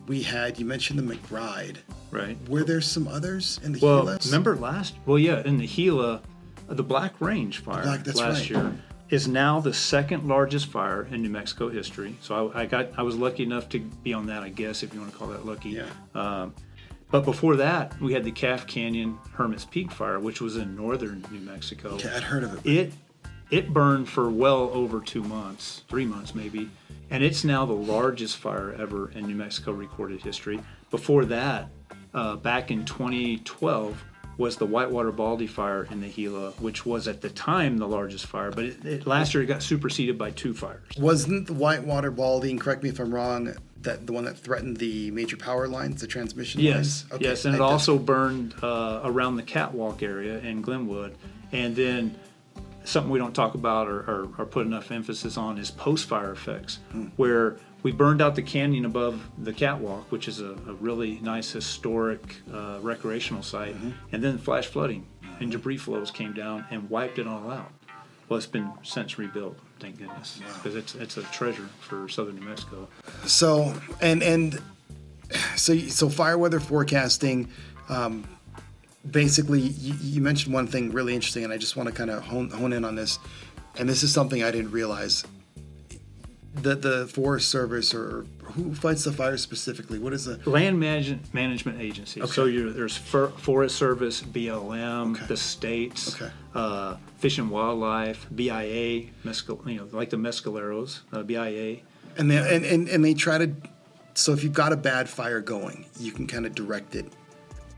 we 0.06 0.22
had. 0.22 0.58
You 0.58 0.64
mentioned 0.66 0.98
the 0.98 1.14
McBride. 1.14 1.76
Right. 2.10 2.36
Were 2.48 2.64
there 2.64 2.80
some 2.80 3.08
others 3.08 3.60
in 3.64 3.72
the 3.72 3.78
Well, 3.80 4.02
Gila? 4.02 4.18
remember 4.26 4.56
last? 4.56 4.94
Well, 5.06 5.18
yeah, 5.18 5.42
in 5.44 5.58
the 5.58 5.66
Gila, 5.66 6.22
the 6.68 6.82
Black 6.82 7.20
Range 7.20 7.58
fire 7.58 7.82
Black- 7.82 8.04
that's 8.04 8.18
last 8.18 8.40
right. 8.40 8.50
year. 8.50 8.72
Is 9.08 9.28
now 9.28 9.60
the 9.60 9.72
second 9.72 10.26
largest 10.26 10.66
fire 10.66 11.06
in 11.10 11.22
New 11.22 11.28
Mexico 11.28 11.68
history. 11.68 12.16
So 12.20 12.50
I, 12.50 12.62
I 12.62 12.66
got 12.66 12.88
I 12.98 13.02
was 13.02 13.16
lucky 13.16 13.42
enough 13.42 13.68
to 13.70 13.78
be 13.78 14.12
on 14.12 14.26
that, 14.26 14.42
I 14.42 14.48
guess, 14.48 14.82
if 14.82 14.92
you 14.92 15.00
want 15.00 15.12
to 15.12 15.18
call 15.18 15.28
that 15.28 15.46
lucky. 15.46 15.70
Yeah. 15.70 15.86
Um, 16.14 16.54
but 17.10 17.24
before 17.24 17.56
that, 17.56 17.98
we 18.00 18.12
had 18.12 18.24
the 18.24 18.32
Calf 18.32 18.66
Canyon 18.66 19.18
Hermit's 19.32 19.64
Peak 19.64 19.92
fire, 19.92 20.18
which 20.18 20.40
was 20.40 20.56
in 20.56 20.74
northern 20.74 21.24
New 21.30 21.40
Mexico. 21.40 21.90
Okay, 21.90 22.08
I'd 22.08 22.24
heard 22.24 22.42
of 22.42 22.54
it. 22.54 22.66
It 22.70 22.92
it 23.50 23.72
burned 23.72 24.08
for 24.08 24.28
well 24.28 24.70
over 24.72 25.00
two 25.00 25.22
months, 25.22 25.82
three 25.88 26.04
months 26.04 26.34
maybe, 26.34 26.68
and 27.10 27.22
it's 27.22 27.44
now 27.44 27.64
the 27.64 27.72
largest 27.72 28.38
fire 28.38 28.74
ever 28.78 29.10
in 29.12 29.26
New 29.26 29.36
Mexico 29.36 29.72
recorded 29.72 30.20
history. 30.20 30.60
Before 30.90 31.24
that, 31.26 31.68
uh, 32.12 32.36
back 32.36 32.70
in 32.70 32.84
2012, 32.84 34.04
was 34.38 34.56
the 34.56 34.66
Whitewater 34.66 35.12
Baldy 35.12 35.46
fire 35.46 35.86
in 35.90 36.00
the 36.00 36.08
Gila, 36.08 36.50
which 36.52 36.84
was 36.84 37.08
at 37.08 37.20
the 37.22 37.30
time 37.30 37.78
the 37.78 37.88
largest 37.88 38.26
fire, 38.26 38.50
but 38.50 38.64
it, 38.64 38.84
it, 38.84 39.06
last 39.06 39.32
year 39.34 39.42
it 39.42 39.46
got 39.46 39.62
superseded 39.62 40.18
by 40.18 40.30
two 40.30 40.52
fires. 40.54 40.82
Wasn't 40.98 41.46
the 41.46 41.54
Whitewater 41.54 42.10
Baldy, 42.10 42.50
and 42.50 42.60
correct 42.60 42.82
me 42.82 42.88
if 42.90 42.98
I'm 43.00 43.14
wrong, 43.14 43.54
that 43.82 44.06
the 44.06 44.12
one 44.12 44.24
that 44.24 44.36
threatened 44.36 44.76
the 44.78 45.10
major 45.12 45.36
power 45.36 45.68
lines, 45.68 46.00
the 46.00 46.06
transmission 46.06 46.60
Yes, 46.60 47.04
lines? 47.10 47.22
yes, 47.22 47.30
yes, 47.30 47.44
and 47.46 47.54
I 47.54 47.58
it 47.58 47.60
did- 47.60 47.72
also 47.72 47.98
burned 47.98 48.54
uh, 48.62 49.00
around 49.04 49.36
the 49.36 49.42
catwalk 49.42 50.02
area 50.02 50.38
in 50.40 50.60
Glenwood, 50.60 51.16
and 51.52 51.74
then 51.76 52.14
something 52.84 53.10
we 53.10 53.18
don't 53.18 53.34
talk 53.34 53.54
about 53.54 53.88
or, 53.88 54.00
or, 54.00 54.28
or 54.38 54.44
put 54.46 54.66
enough 54.66 54.90
emphasis 54.92 55.36
on 55.36 55.58
is 55.58 55.70
post-fire 55.70 56.30
effects, 56.32 56.78
where 57.16 57.56
we 57.82 57.92
burned 57.92 58.20
out 58.20 58.34
the 58.34 58.42
canyon 58.42 58.84
above 58.84 59.20
the 59.38 59.52
catwalk, 59.52 60.10
which 60.10 60.28
is 60.28 60.40
a, 60.40 60.52
a 60.66 60.74
really 60.74 61.20
nice 61.20 61.52
historic 61.52 62.36
uh, 62.52 62.78
recreational 62.82 63.42
site, 63.42 63.76
and 64.12 64.22
then 64.22 64.38
flash 64.38 64.66
flooding 64.66 65.06
and 65.40 65.50
debris 65.50 65.76
flows 65.76 66.10
came 66.10 66.32
down 66.32 66.64
and 66.70 66.88
wiped 66.90 67.18
it 67.18 67.26
all 67.26 67.50
out. 67.50 67.70
Well, 68.28 68.38
it's 68.38 68.46
been 68.46 68.72
since 68.82 69.18
rebuilt, 69.18 69.56
thank 69.78 69.98
goodness, 69.98 70.40
because 70.56 70.74
it's 70.74 70.94
it's 70.96 71.16
a 71.16 71.22
treasure 71.24 71.68
for 71.80 72.08
southern 72.08 72.36
New 72.36 72.46
Mexico. 72.46 72.88
So 73.24 73.72
and 74.00 74.22
and 74.22 74.60
so 75.54 75.78
so 75.78 76.08
fire 76.08 76.36
weather 76.36 76.58
forecasting. 76.58 77.48
Um, 77.88 78.24
basically, 79.08 79.60
you, 79.60 79.94
you 80.00 80.20
mentioned 80.20 80.52
one 80.52 80.66
thing 80.66 80.90
really 80.90 81.14
interesting, 81.14 81.44
and 81.44 81.52
I 81.52 81.56
just 81.56 81.76
want 81.76 81.88
to 81.88 81.94
kind 81.94 82.10
of 82.10 82.24
hone, 82.24 82.50
hone 82.50 82.72
in 82.72 82.84
on 82.84 82.96
this. 82.96 83.20
And 83.78 83.88
this 83.88 84.02
is 84.02 84.12
something 84.12 84.42
I 84.42 84.50
didn't 84.50 84.72
realize. 84.72 85.24
The 86.62 86.74
the 86.74 87.06
Forest 87.06 87.50
Service 87.50 87.94
or 87.94 88.24
who 88.42 88.74
fights 88.74 89.04
the 89.04 89.12
fire 89.12 89.36
specifically? 89.36 89.98
What 89.98 90.12
is 90.12 90.24
the 90.24 90.38
Land 90.48 90.78
management 90.80 91.32
management 91.34 91.80
agency. 91.80 92.20
So 92.26 92.42
Okay. 92.44 92.52
you're, 92.52 92.70
there's 92.70 92.96
Fer- 92.96 93.28
Forest 93.28 93.76
Service, 93.76 94.22
BLM, 94.22 95.12
Okay. 95.16 95.26
the 95.26 95.36
states, 95.36 96.14
Okay. 96.14 96.30
uh, 96.54 96.96
Fish 97.18 97.38
and 97.38 97.50
Wildlife, 97.50 98.26
BIA, 98.34 99.10
mescal, 99.24 99.60
you 99.66 99.76
know, 99.76 99.88
like 99.92 100.10
the 100.10 100.16
mescaleros, 100.16 101.00
uh, 101.12 101.22
BIA. 101.22 101.80
and 102.16 102.30
they 102.30 102.38
and, 102.38 102.64
and, 102.64 102.88
and 102.88 103.04
they 103.04 103.12
try 103.14 103.36
to 103.38 103.50
so 104.14 104.32
if 104.32 104.42
you've 104.42 104.54
got 104.54 104.72
a 104.72 104.76
bad 104.76 105.06
fire 105.10 105.42
going 105.42 105.84
you 106.00 106.10
can 106.10 106.26
kind 106.26 106.46
of 106.46 106.54
direct 106.54 106.94
it 106.94 107.04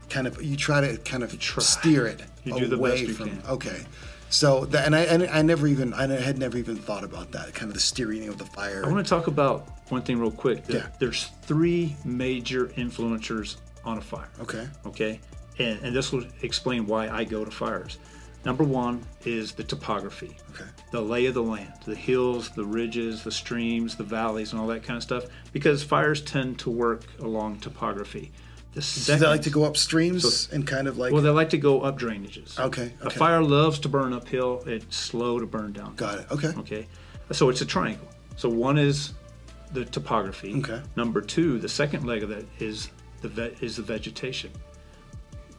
kind 0.09 0.25
of 0.25 0.41
you 0.41 0.55
try 0.55 0.79
to 0.79 0.95
kind 0.99 1.21
of 1.23 1.31
steer 1.61 2.05
it 2.07 2.21
You 2.45 2.53
away 2.53 2.61
do 2.61 2.67
the 2.67 2.77
best 2.77 3.01
you 3.01 3.13
from 3.13 3.29
can. 3.31 3.41
okay 3.49 3.81
so 4.29 4.65
that 4.65 4.85
and 4.85 4.95
I, 4.95 5.01
and 5.01 5.23
I 5.23 5.41
never 5.41 5.67
even 5.67 5.93
I 5.93 6.07
had 6.07 6.37
never 6.37 6.57
even 6.57 6.75
thought 6.75 7.03
about 7.03 7.31
that 7.31 7.53
kind 7.53 7.69
of 7.69 7.73
the 7.73 7.79
steering 7.79 8.27
of 8.27 8.37
the 8.37 8.45
fire 8.45 8.85
I 8.85 8.89
want 8.89 9.05
to 9.05 9.09
talk 9.09 9.27
about 9.27 9.67
one 9.89 10.03
thing 10.03 10.19
real 10.19 10.31
quick. 10.31 10.63
Yeah. 10.67 10.87
There's 10.99 11.29
three 11.41 11.95
major 12.05 12.67
influencers 12.67 13.57
on 13.83 13.97
a 13.97 14.01
fire. 14.01 14.29
okay 14.41 14.67
Okay, 14.85 15.19
and, 15.57 15.79
and 15.81 15.95
this 15.95 16.11
will 16.11 16.25
explain 16.41 16.85
why 16.85 17.09
I 17.09 17.23
go 17.23 17.43
to 17.43 17.51
fires. 17.51 17.97
Number 18.45 18.63
one 18.63 19.05
is 19.25 19.51
the 19.51 19.63
topography. 19.63 20.37
Okay. 20.53 20.69
The 20.91 21.01
lay 21.01 21.25
of 21.25 21.33
the 21.33 21.43
land, 21.43 21.73
the 21.85 21.95
hills, 21.95 22.49
the 22.49 22.63
ridges, 22.63 23.23
the 23.23 23.31
streams, 23.31 23.95
the 23.95 24.03
valleys, 24.03 24.53
and 24.53 24.61
all 24.61 24.67
that 24.67 24.83
kind 24.83 24.95
of 24.95 25.03
stuff. 25.03 25.25
Because 25.51 25.83
fires 25.83 26.21
tend 26.21 26.57
to 26.59 26.69
work 26.69 27.03
along 27.19 27.59
topography. 27.59 28.31
The 28.73 28.81
do 28.81 29.15
they 29.17 29.25
like 29.27 29.41
to 29.43 29.49
go 29.49 29.63
up 29.63 29.75
streams 29.77 30.47
and 30.51 30.65
kind 30.65 30.87
of 30.87 30.97
like 30.97 31.11
well, 31.11 31.21
they 31.23 31.29
like 31.29 31.49
to 31.49 31.57
go 31.57 31.81
up 31.81 31.97
drainages. 31.99 32.59
Okay, 32.59 32.93
A 33.01 33.09
fire 33.09 33.41
loves 33.41 33.79
to 33.79 33.89
burn 33.89 34.13
uphill. 34.13 34.63
It's 34.67 34.95
slow 34.95 35.39
to 35.39 35.45
burn 35.47 35.73
down. 35.73 35.95
got 35.95 36.19
it 36.19 36.31
okay 36.31 36.49
Okay, 36.59 36.87
so 37.31 37.49
it's 37.49 37.61
a 37.61 37.65
triangle. 37.65 38.07
So 38.35 38.47
one 38.47 38.77
is 38.77 39.13
the 39.73 39.85
topography. 39.85 40.55
Okay. 40.59 40.81
Number 40.95 41.21
two, 41.21 41.59
the 41.59 41.69
second 41.69 42.05
leg 42.05 42.23
of 42.23 42.29
that 42.29 42.45
is 42.59 42.89
the 43.21 43.27
ve- 43.27 43.55
is 43.61 43.75
the 43.77 43.81
vegetation. 43.83 44.51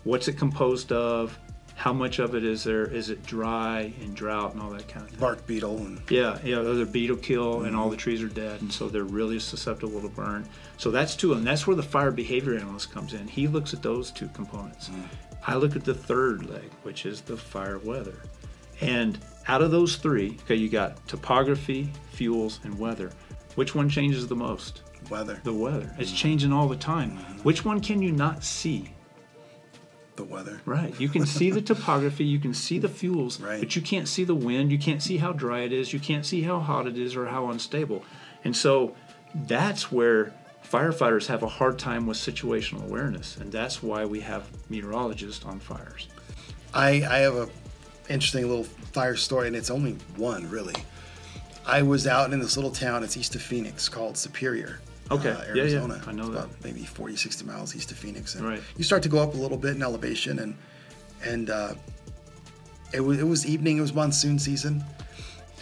What's 0.05 0.29
it 0.29 0.39
composed 0.39 0.93
of? 0.93 1.39
How 1.81 1.95
much 1.95 2.19
of 2.19 2.35
it 2.35 2.45
is 2.45 2.63
there? 2.63 2.85
Is 2.85 3.09
it 3.09 3.25
dry 3.25 3.91
and 4.03 4.15
drought 4.15 4.53
and 4.53 4.61
all 4.61 4.69
that 4.69 4.87
kind 4.87 5.03
of 5.03 5.13
thing? 5.13 5.19
bark 5.19 5.47
beetle 5.47 5.79
and 5.79 5.99
Yeah, 6.11 6.39
yeah. 6.45 6.61
There's 6.61 6.79
a 6.79 6.85
beetle 6.85 7.17
kill, 7.17 7.63
and 7.63 7.75
all 7.75 7.89
the 7.89 7.97
mm-hmm. 7.97 8.03
trees 8.03 8.23
are 8.23 8.29
dead, 8.29 8.61
and 8.61 8.71
so 8.71 8.91
they're 8.91 9.05
really 9.05 9.39
susceptible 9.39 10.03
to 10.03 10.09
burn. 10.11 10.47
So 10.77 10.91
that's 10.91 11.17
two, 11.17 11.33
and 11.33 11.47
that's 11.47 11.67
where 11.67 11.75
the 11.75 11.83
fire 11.83 12.11
behavior 12.11 12.55
analyst 12.55 12.93
comes 12.93 13.15
in. 13.15 13.27
He 13.27 13.49
looks 13.49 13.73
at 13.73 13.83
those 13.83 14.11
two 14.11 14.29
components. 14.35 14.91
Mm. 14.91 15.05
I 15.47 15.55
look 15.55 15.75
at 15.75 15.87
the 15.87 15.95
third 15.95 16.51
leg, 16.51 16.71
which 16.83 17.07
is 17.07 17.23
the 17.23 17.39
fire 17.39 17.79
weather. 17.79 18.21
And 18.83 19.19
out 19.49 19.63
of 19.63 19.71
those 19.71 19.97
three, 19.97 20.37
okay, 20.43 20.57
you 20.57 20.69
got 20.69 21.09
topography, 21.09 21.91
fuels, 22.11 22.61
and 22.63 22.79
weather. 22.79 23.11
Which 23.55 23.75
one 23.75 23.89
changes 23.89 24.29
the 24.29 24.37
most? 24.37 24.83
weather 25.09 25.41
The 25.45 25.55
weather. 25.55 25.95
It's 25.99 26.11
mm-hmm. 26.11 26.17
changing 26.17 26.53
all 26.53 26.69
the 26.69 26.77
time. 26.77 27.13
Mm-hmm. 27.13 27.39
Which 27.39 27.65
one 27.65 27.81
can 27.81 28.03
you 28.03 28.13
not 28.13 28.45
see? 28.45 28.93
The 30.21 30.33
weather 30.35 30.61
Right. 30.67 30.99
You 31.01 31.09
can 31.09 31.25
see 31.27 31.51
the 31.51 31.63
topography, 31.63 32.25
you 32.25 32.39
can 32.39 32.53
see 32.55 32.79
the 32.79 32.89
fuels, 32.89 33.41
Right. 33.49 33.61
but 33.61 33.75
you 33.75 33.83
can't 33.83 34.07
see 34.09 34.25
the 34.25 34.35
wind, 34.35 34.71
you 34.71 34.79
can't 34.79 35.03
see 35.03 35.17
how 35.17 35.33
dry 35.33 35.61
it 35.61 35.73
is, 35.73 35.93
you 35.93 36.01
can't 36.01 36.27
see 36.27 36.43
how 36.43 36.61
hot 36.61 36.87
it 36.87 36.99
is 36.99 37.17
or 37.17 37.27
how 37.27 37.49
unstable. 37.51 38.05
And 38.45 38.55
so 38.57 38.95
that's 39.35 39.91
where 39.91 40.33
firefighters 40.69 41.27
have 41.27 41.43
a 41.43 41.49
hard 41.49 41.79
time 41.79 42.07
with 42.07 42.19
situational 42.19 42.85
awareness, 42.85 43.37
and 43.39 43.51
that's 43.51 43.83
why 43.83 44.05
we 44.05 44.21
have 44.21 44.49
meteorologists 44.69 45.45
on 45.45 45.59
fires. 45.59 46.09
I, 46.75 47.03
I 47.03 47.19
have 47.19 47.35
a 47.35 47.49
interesting 48.09 48.47
little 48.49 48.65
fire 48.65 49.17
story, 49.17 49.47
and 49.47 49.57
it's 49.57 49.71
only 49.71 49.93
one 50.17 50.49
really. 50.51 50.75
I 51.67 51.83
was 51.83 52.07
out 52.07 52.33
in 52.33 52.41
this 52.41 52.57
little 52.57 52.71
town. 52.73 53.05
It's 53.05 53.17
east 53.17 53.35
of 53.35 53.43
Phoenix 53.43 53.89
called 53.89 54.17
Superior. 54.17 54.81
Okay. 55.11 55.31
uh, 55.31 55.55
Yeah, 55.55 55.65
yeah. 55.65 55.83
I 55.83 55.87
know 55.87 55.95
It's 55.97 56.07
that. 56.07 56.45
about 56.45 56.51
maybe 56.63 56.85
40, 56.85 57.17
60 57.17 57.45
miles 57.45 57.75
east 57.75 57.91
of 57.91 57.99
Phoenix. 57.99 58.35
And 58.37 58.47
Right. 58.47 58.63
You 58.77 58.85
start 58.85 59.03
to 59.03 59.09
go 59.09 59.19
up 59.19 59.35
a 59.35 59.37
little 59.37 59.57
bit 59.59 59.75
in 59.77 59.83
elevation, 59.83 60.39
and 60.39 60.55
and 61.25 61.51
uh, 61.51 61.75
it 62.93 63.01
was 63.01 63.19
it 63.19 63.27
was 63.27 63.47
evening. 63.47 63.79
It 63.79 63.81
was 63.83 63.93
monsoon 63.95 64.39
season, 64.39 64.85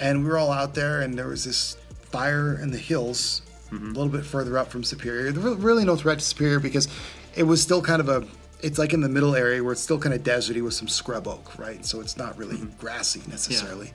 and 0.01 0.23
we 0.23 0.29
were 0.31 0.39
all 0.39 0.53
out 0.53 0.75
there, 0.75 1.01
and 1.01 1.17
there 1.19 1.29
was 1.29 1.45
this 1.45 1.77
fire 2.11 2.59
in 2.61 2.71
the 2.71 2.79
hills, 2.79 3.43
Mm-hmm. 3.71 3.85
a 3.85 3.89
little 3.89 4.09
bit 4.09 4.25
further 4.25 4.57
up 4.57 4.69
from 4.71 4.83
Superior. 4.83 5.31
There 5.31 5.43
was 5.43 5.59
really 5.59 5.85
no 5.85 5.95
threat 5.95 6.21
to 6.21 6.25
Superior 6.25 6.59
because 6.59 6.89
it 7.37 7.43
was 7.43 7.61
still 7.61 7.83
kind 7.83 8.01
of 8.01 8.09
a. 8.09 8.27
It's 8.63 8.79
like 8.79 8.95
in 8.95 9.03
the 9.03 9.11
middle 9.11 9.35
area 9.37 9.63
where 9.63 9.73
it's 9.73 9.83
still 9.83 9.99
kind 9.99 10.15
of 10.15 10.23
deserty 10.23 10.63
with 10.65 10.73
some 10.73 10.89
scrub 10.89 11.29
oak, 11.29 11.59
right? 11.59 11.85
So 11.85 12.01
it's 12.01 12.17
not 12.17 12.37
really 12.39 12.57
Mm-hmm. 12.57 12.79
grassy 12.81 13.21
necessarily. 13.29 13.93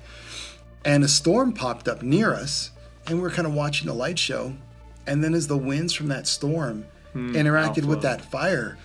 And 0.85 1.03
a 1.03 1.07
storm 1.07 1.53
popped 1.53 1.87
up 1.87 2.03
near 2.03 2.33
us, 2.35 2.69
and 3.07 3.15
we 3.17 3.21
were 3.23 3.31
kind 3.31 3.47
of 3.47 3.53
watching 3.55 3.87
the 3.87 3.93
light 3.95 4.19
show. 4.19 4.53
And 5.07 5.23
then 5.23 5.33
as 5.33 5.47
the 5.47 5.57
winds 5.57 5.93
from 5.93 6.07
that 6.09 6.27
storm 6.27 6.85
interacted 7.15 7.85
with 7.85 8.01
that 8.01 8.21
fire, 8.21 8.77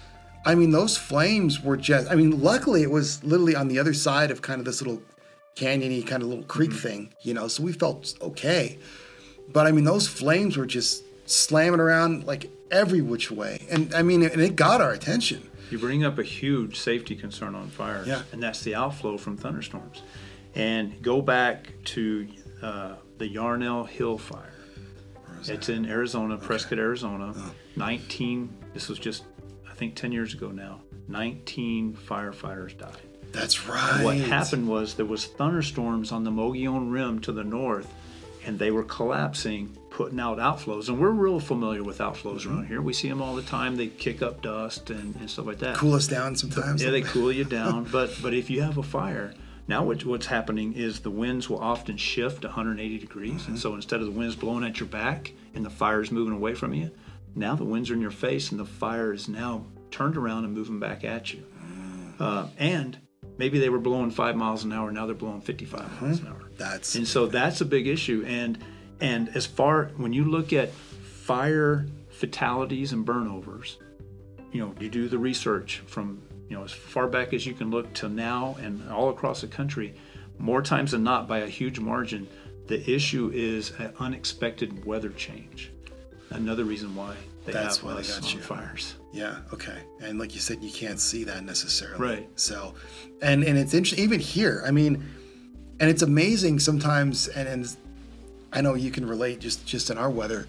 I 0.45 0.55
mean, 0.55 0.71
those 0.71 0.97
flames 0.97 1.63
were 1.63 1.77
just, 1.77 2.11
I 2.11 2.15
mean, 2.15 2.41
luckily 2.43 2.83
it 2.83 2.91
was 2.91 3.23
literally 3.25 3.55
on 3.57 3.69
the 3.69 3.79
other 3.79 3.95
side 3.95 4.31
of 4.31 4.43
kind 4.43 4.59
of 4.61 4.65
this 4.65 4.81
little 4.81 5.03
canyony 5.57 6.07
kind 6.07 6.23
of 6.23 6.29
little 6.29 6.45
creek 6.45 6.73
thing, 6.73 7.13
you 7.23 7.35
know, 7.35 7.49
so 7.49 7.63
we 7.63 7.73
felt 7.73 8.15
okay. 8.21 8.79
But 9.53 9.67
I 9.67 9.73
mean, 9.73 9.85
those 9.85 10.07
flames 10.09 10.57
were 10.57 10.67
just 10.67 11.05
slamming 11.29 11.81
around 11.81 12.25
like 12.25 12.51
every 12.71 13.01
which 13.01 13.31
way. 13.31 13.67
And 13.71 13.95
I 13.95 14.03
mean, 14.03 14.23
and 14.23 14.41
it 14.41 14.57
got 14.57 14.81
our 14.81 14.93
attention. 14.93 15.49
You 15.71 15.79
bring 15.79 16.03
up 16.05 16.19
a 16.19 16.23
huge 16.23 16.79
safety 16.79 17.15
concern 17.15 17.55
on 17.55 17.69
fires, 17.69 18.07
Yeah. 18.07 18.23
and 18.33 18.43
that's 18.43 18.63
the 18.63 18.75
outflow 18.75 19.19
from 19.19 19.37
thunderstorms. 19.37 20.03
And 20.55 21.03
go 21.03 21.21
back 21.21 21.73
to 21.87 22.27
uh, 22.63 22.95
the 23.19 23.29
Yarnell 23.29 23.85
Hill 23.85 24.17
fire. 24.17 24.53
It's 25.47 25.69
in 25.69 25.87
Arizona, 25.87 26.37
Prescott, 26.37 26.79
Arizona. 26.79 27.33
Uh. 27.37 27.51
19, 27.77 28.49
this 28.75 28.89
was 28.89 28.99
just, 28.99 29.25
I 29.69 29.75
think, 29.75 29.95
10 29.95 30.13
years 30.13 30.35
ago 30.35 30.51
now. 30.51 30.81
19 31.09 31.95
firefighters 31.95 32.77
died. 32.77 32.97
That's 33.33 33.67
right. 33.67 34.03
What 34.03 34.17
happened 34.17 34.69
was 34.69 34.95
there 34.95 35.07
was 35.07 35.27
thunderstorms 35.27 36.13
on 36.13 36.25
the 36.25 36.31
Mogollon 36.31 36.91
Rim 36.91 37.21
to 37.21 37.33
the 37.33 37.45
north, 37.45 37.93
and 38.47 38.59
they 38.59 38.71
were 38.71 38.85
collapsing, 38.85 39.77
putting 39.91 40.19
out 40.19 40.39
outflows. 40.39 40.89
And 40.89 40.99
we're 40.99 41.11
real 41.11 41.41
familiar 41.41 41.83
with 41.83 41.99
outflows 41.99 42.47
around 42.47 42.63
mm-hmm. 42.63 42.67
here. 42.69 42.83
We 42.83 42.93
see 42.93 43.09
them 43.09 43.21
all 43.21 43.35
the 43.35 43.43
time. 43.43 43.77
They 43.77 43.89
kick 43.89 44.23
up 44.23 44.41
dust 44.43 44.91
and, 44.91 45.15
and 45.17 45.31
stuff 45.31 45.47
like 45.47 45.59
that. 45.59 45.77
Cool 45.77 45.95
us 45.95 46.07
down 46.07 46.37
sometimes. 46.37 46.83
Yeah, 46.83 46.91
they 46.91 47.03
cool 47.03 47.31
you 47.31 47.45
down. 47.45 47.85
But 47.85 48.11
but 48.23 48.33
if 48.33 48.49
you 48.49 48.63
have 48.63 48.79
a 48.79 48.83
fire, 48.83 49.35
now 49.69 49.85
what, 49.85 50.05
what's 50.05 50.27
happening 50.27 50.73
is 50.73 51.01
the 51.01 51.11
winds 51.11 51.49
will 51.51 51.61
often 51.61 51.99
shift 51.99 52.43
180 52.43 52.99
degrees, 52.99 53.31
and 53.33 53.41
mm-hmm. 53.41 53.57
so 53.57 53.75
instead 53.75 54.01
of 54.01 54.07
the 54.07 54.13
winds 54.13 54.35
blowing 54.35 54.65
at 54.65 54.81
your 54.81 54.89
back 54.89 55.33
and 55.55 55.65
the 55.65 55.71
fire 55.71 56.01
is 56.01 56.11
moving 56.11 56.35
away 56.35 56.55
from 56.55 56.73
you, 56.73 56.91
now 57.35 57.55
the 57.55 57.65
winds 57.65 57.91
are 57.91 57.95
in 57.95 58.01
your 58.01 58.11
face 58.11 58.51
and 58.51 58.59
the 58.59 58.65
fire 58.65 59.13
is 59.13 59.29
now 59.29 59.67
turned 59.91 60.17
around 60.17 60.45
and 60.45 60.55
moving 60.55 60.81
back 60.81 61.05
at 61.05 61.33
you. 61.35 61.45
Mm. 61.63 62.21
Uh, 62.21 62.47
and 62.57 62.99
maybe 63.37 63.59
they 63.59 63.69
were 63.69 63.79
blowing 63.79 64.11
five 64.11 64.37
miles 64.37 64.65
an 64.65 64.73
hour, 64.73 64.91
now 64.91 65.05
they're 65.05 65.15
blowing 65.15 65.43
55 65.43 66.03
miles 66.03 66.21
an 66.21 66.29
hour. 66.29 66.35
Mm-hmm. 66.35 66.57
That's 66.57 66.95
and 66.95 67.07
so 67.07 67.27
that's 67.27 67.61
a 67.61 67.67
big 67.67 67.87
issue. 67.87 68.25
And 68.27 68.59
and 69.01 69.29
as 69.37 69.45
far 69.45 69.91
when 69.97 70.15
you 70.15 70.25
look 70.25 70.53
at 70.53 70.71
fire 70.73 71.87
fatalities 72.09 72.93
and 72.93 73.07
burnovers, 73.07 73.77
you 74.51 74.61
know, 74.61 74.75
you 74.81 74.89
do 74.89 75.09
the 75.09 75.19
research 75.19 75.83
from 75.87 76.23
you 76.49 76.57
know 76.57 76.65
as 76.65 76.73
far 76.73 77.07
back 77.07 77.33
as 77.33 77.47
you 77.47 77.55
can 77.55 77.71
look 77.71 77.93
to 77.95 78.09
now 78.09 78.57
and 78.61 78.89
all 78.91 79.11
across 79.11 79.41
the 79.41 79.47
country, 79.49 79.95
more 80.39 80.63
times 80.63 80.93
than 80.93 81.03
not 81.03 81.29
by 81.29 81.39
a 81.39 81.47
huge 81.47 81.79
margin, 81.81 82.27
the 82.67 82.89
issue 82.91 83.31
is 83.35 83.73
an 83.79 83.93
unexpected 83.99 84.85
weather 84.85 85.11
change. 85.11 85.71
Another 86.31 86.65
reason 86.65 86.95
why 86.95 87.15
they 87.47 87.53
That's 87.53 87.79
have 87.79 87.87
why 87.87 88.01
they 88.01 88.07
got 88.07 88.35
you. 88.35 88.41
fires. 88.41 88.95
Yeah. 89.13 89.39
Okay. 89.53 89.79
And 90.03 90.19
like 90.19 90.35
you 90.35 90.41
said, 90.41 90.63
you 90.63 90.71
can't 90.71 91.01
see 91.01 91.25
that 91.25 91.45
necessarily. 91.45 91.99
Right. 91.99 92.29
So, 92.37 92.75
and 93.23 93.43
and 93.43 93.57
it's 93.59 93.73
interesting 93.73 94.05
even 94.05 94.21
here. 94.21 94.63
I 94.67 94.71
mean, 94.71 95.03
and 95.81 95.89
it's 95.89 96.03
amazing 96.03 96.59
sometimes. 96.59 97.29
And 97.29 97.49
and 97.49 97.77
I 98.53 98.61
know 98.61 98.75
you 98.75 98.91
can 98.91 99.07
relate 99.07 99.41
just 99.41 99.67
just 99.67 99.91
in 99.91 99.97
our 99.97 100.11
weather, 100.11 100.47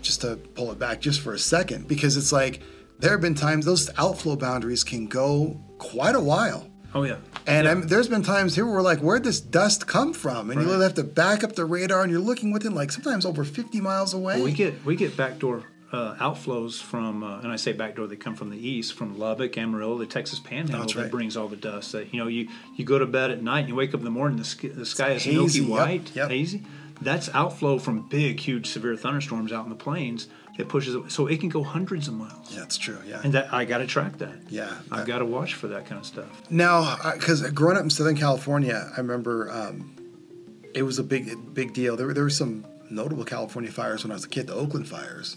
just 0.00 0.22
to 0.22 0.36
pull 0.54 0.72
it 0.72 0.78
back 0.78 1.00
just 1.00 1.20
for 1.20 1.34
a 1.34 1.38
second, 1.38 1.86
because 1.86 2.16
it's 2.16 2.32
like 2.32 2.60
there 2.98 3.12
have 3.12 3.20
been 3.20 3.34
times 3.34 3.64
those 3.64 3.90
outflow 3.98 4.36
boundaries 4.36 4.84
can 4.84 5.06
go 5.06 5.60
quite 5.78 6.14
a 6.14 6.20
while. 6.20 6.68
Oh 6.94 7.04
yeah. 7.04 7.16
And 7.46 7.64
Yeah. 7.64 7.72
I'm, 7.72 7.82
there's 7.82 8.08
been 8.08 8.22
times 8.22 8.54
here 8.54 8.64
where 8.64 8.74
we're 8.74 8.82
like, 8.82 9.00
where'd 9.00 9.24
this 9.24 9.40
dust 9.40 9.86
come 9.86 10.12
from? 10.12 10.50
And 10.50 10.60
you 10.60 10.68
have 10.68 10.94
to 10.94 11.04
back 11.04 11.44
up 11.44 11.54
the 11.54 11.64
radar, 11.64 12.02
and 12.02 12.10
you're 12.10 12.20
looking 12.20 12.52
within 12.52 12.74
like 12.74 12.90
sometimes 12.90 13.24
over 13.24 13.44
50 13.44 13.80
miles 13.80 14.14
away. 14.14 14.40
We 14.42 14.52
get 14.52 14.84
we 14.84 14.96
get 14.96 15.16
backdoor 15.16 15.64
uh, 15.92 16.14
outflows 16.16 16.82
from, 16.82 17.22
uh, 17.22 17.40
and 17.40 17.50
I 17.50 17.56
say 17.56 17.72
backdoor, 17.72 18.06
they 18.08 18.16
come 18.16 18.34
from 18.34 18.50
the 18.50 18.58
east, 18.58 18.92
from 18.92 19.18
Lubbock, 19.18 19.56
Amarillo, 19.56 19.96
the 19.96 20.06
Texas 20.06 20.38
Panhandle 20.38 20.80
That's 20.80 20.94
that 20.94 21.10
brings 21.10 21.36
all 21.36 21.48
the 21.48 21.56
dust. 21.56 21.92
That 21.92 22.12
you 22.12 22.20
know, 22.20 22.28
you 22.28 22.48
you 22.76 22.84
go 22.84 22.98
to 22.98 23.06
bed 23.06 23.30
at 23.30 23.42
night, 23.42 23.60
and 23.60 23.68
you 23.68 23.74
wake 23.74 23.94
up 23.94 24.00
in 24.00 24.04
the 24.04 24.10
morning, 24.10 24.38
the, 24.38 24.44
sk- 24.44 24.74
the 24.74 24.86
sky 24.86 25.12
is 25.12 25.24
hazy, 25.24 25.36
milky 25.36 25.60
yep, 25.60 25.68
white, 25.68 26.16
yep. 26.16 26.30
hazy. 26.30 26.62
That's 27.00 27.28
outflow 27.34 27.78
from 27.78 28.08
big, 28.08 28.40
huge, 28.40 28.66
severe 28.68 28.96
thunderstorms 28.96 29.52
out 29.52 29.64
in 29.64 29.70
the 29.70 29.76
plains 29.76 30.26
that 30.56 30.68
pushes 30.68 30.94
it, 30.96 31.12
so 31.12 31.26
it 31.28 31.38
can 31.38 31.48
go 31.48 31.62
hundreds 31.62 32.08
of 32.08 32.14
miles. 32.14 32.54
yeah, 32.54 32.64
it's 32.64 32.76
true. 32.76 32.98
Yeah. 33.06 33.20
And 33.22 33.32
that 33.34 33.52
I 33.54 33.64
got 33.64 33.78
to 33.78 33.86
track 33.86 34.18
that. 34.18 34.34
Yeah, 34.50 34.76
I've 34.90 35.06
got 35.06 35.18
to 35.20 35.24
watch 35.24 35.54
for 35.54 35.68
that 35.68 35.86
kind 35.86 36.00
of 36.00 36.06
stuff. 36.06 36.50
Now, 36.50 36.96
because 37.14 37.42
growing 37.52 37.76
up 37.76 37.84
in 37.84 37.90
Southern 37.90 38.16
California, 38.16 38.90
I 38.96 38.98
remember 39.00 39.50
um, 39.52 39.94
it 40.74 40.82
was 40.82 40.98
a 40.98 41.04
big, 41.04 41.54
big 41.54 41.72
deal. 41.74 41.96
There, 41.96 42.06
were- 42.08 42.14
there 42.14 42.24
were 42.24 42.30
some 42.30 42.64
notable 42.90 43.24
California 43.24 43.70
fires 43.70 44.02
when 44.02 44.10
I 44.10 44.14
was 44.14 44.24
a 44.24 44.28
kid. 44.28 44.48
The 44.48 44.54
Oakland 44.54 44.88
fires. 44.88 45.36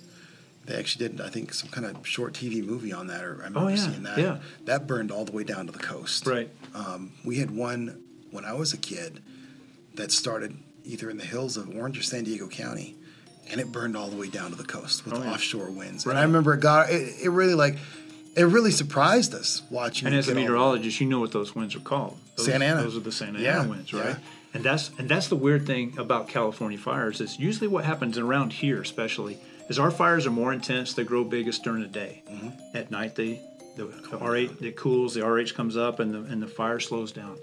They 0.65 0.75
actually 0.75 1.07
did, 1.09 1.21
I 1.21 1.29
think, 1.29 1.53
some 1.53 1.69
kind 1.69 1.85
of 1.85 2.05
short 2.07 2.33
TV 2.33 2.63
movie 2.65 2.93
on 2.93 3.07
that. 3.07 3.23
Or 3.23 3.33
I 3.33 3.47
remember 3.47 3.59
Oh, 3.59 3.67
yeah, 3.67 3.75
seeing 3.75 4.03
that. 4.03 4.17
yeah. 4.17 4.39
That 4.65 4.87
burned 4.87 5.11
all 5.11 5.25
the 5.25 5.31
way 5.31 5.43
down 5.43 5.65
to 5.67 5.71
the 5.71 5.79
coast. 5.79 6.25
Right. 6.25 6.49
Um, 6.73 7.11
we 7.25 7.37
had 7.37 7.51
one 7.51 8.01
when 8.31 8.45
I 8.45 8.53
was 8.53 8.71
a 8.73 8.77
kid 8.77 9.21
that 9.95 10.11
started 10.11 10.55
either 10.83 11.09
in 11.09 11.17
the 11.17 11.25
hills 11.25 11.57
of 11.57 11.75
Orange 11.75 11.97
or 11.99 12.03
San 12.03 12.23
Diego 12.23 12.47
County, 12.47 12.95
and 13.49 13.59
it 13.59 13.71
burned 13.71 13.95
all 13.97 14.07
the 14.07 14.15
way 14.17 14.29
down 14.29 14.51
to 14.51 14.55
the 14.55 14.63
coast 14.63 15.05
with 15.05 15.13
Oh, 15.13 15.23
yeah. 15.23 15.31
offshore 15.33 15.69
winds. 15.71 16.05
Right. 16.05 16.13
And 16.13 16.19
I 16.19 16.23
remember 16.23 16.53
it 16.53 16.59
got 16.61 16.89
it, 16.89 17.13
it 17.23 17.29
really 17.29 17.55
like 17.55 17.77
it 18.35 18.43
really 18.43 18.71
surprised 18.71 19.33
us 19.33 19.61
watching. 19.69 20.07
And 20.07 20.15
as 20.15 20.29
a 20.29 20.35
meteorologist, 20.35 21.01
you 21.01 21.07
know 21.07 21.19
what 21.19 21.31
those 21.31 21.53
winds 21.55 21.75
are 21.75 21.79
called. 21.81 22.17
Those, 22.37 22.45
Santa 22.45 22.65
Ana. 22.65 22.81
Those 22.83 22.95
are 22.97 23.01
the 23.01 23.11
Santa 23.11 23.39
Ana 23.39 23.43
Yeah, 23.43 23.65
winds, 23.67 23.93
right? 23.93 24.05
yeah. 24.05 24.15
And 24.53 24.63
that's 24.63 24.91
and 24.97 25.07
that's 25.09 25.27
the 25.27 25.35
weird 25.35 25.65
thing 25.65 25.97
about 25.97 26.27
California 26.27 26.77
fires 26.77 27.21
is 27.21 27.39
usually 27.39 27.67
what 27.67 27.85
happens 27.85 28.17
around 28.17 28.51
here, 28.53 28.81
especially, 28.81 29.37
is 29.69 29.79
our 29.79 29.91
fires 29.91 30.25
are 30.27 30.31
more 30.31 30.51
intense. 30.53 30.93
They 30.93 31.03
grow 31.03 31.23
biggest 31.23 31.63
during 31.63 31.81
the 31.81 31.87
day. 31.87 32.23
Mm-hmm. 32.29 32.49
At 32.77 32.91
night, 32.91 33.15
they 33.15 33.41
the, 33.77 33.85
the 33.85 34.17
RH 34.17 34.63
it 34.65 34.75
cools, 34.75 35.13
the 35.13 35.25
RH 35.25 35.53
comes 35.55 35.77
up, 35.77 35.99
and 35.99 36.13
the 36.13 36.19
and 36.31 36.41
the 36.41 36.47
fire 36.47 36.79
slows 36.81 37.11
down. 37.13 37.37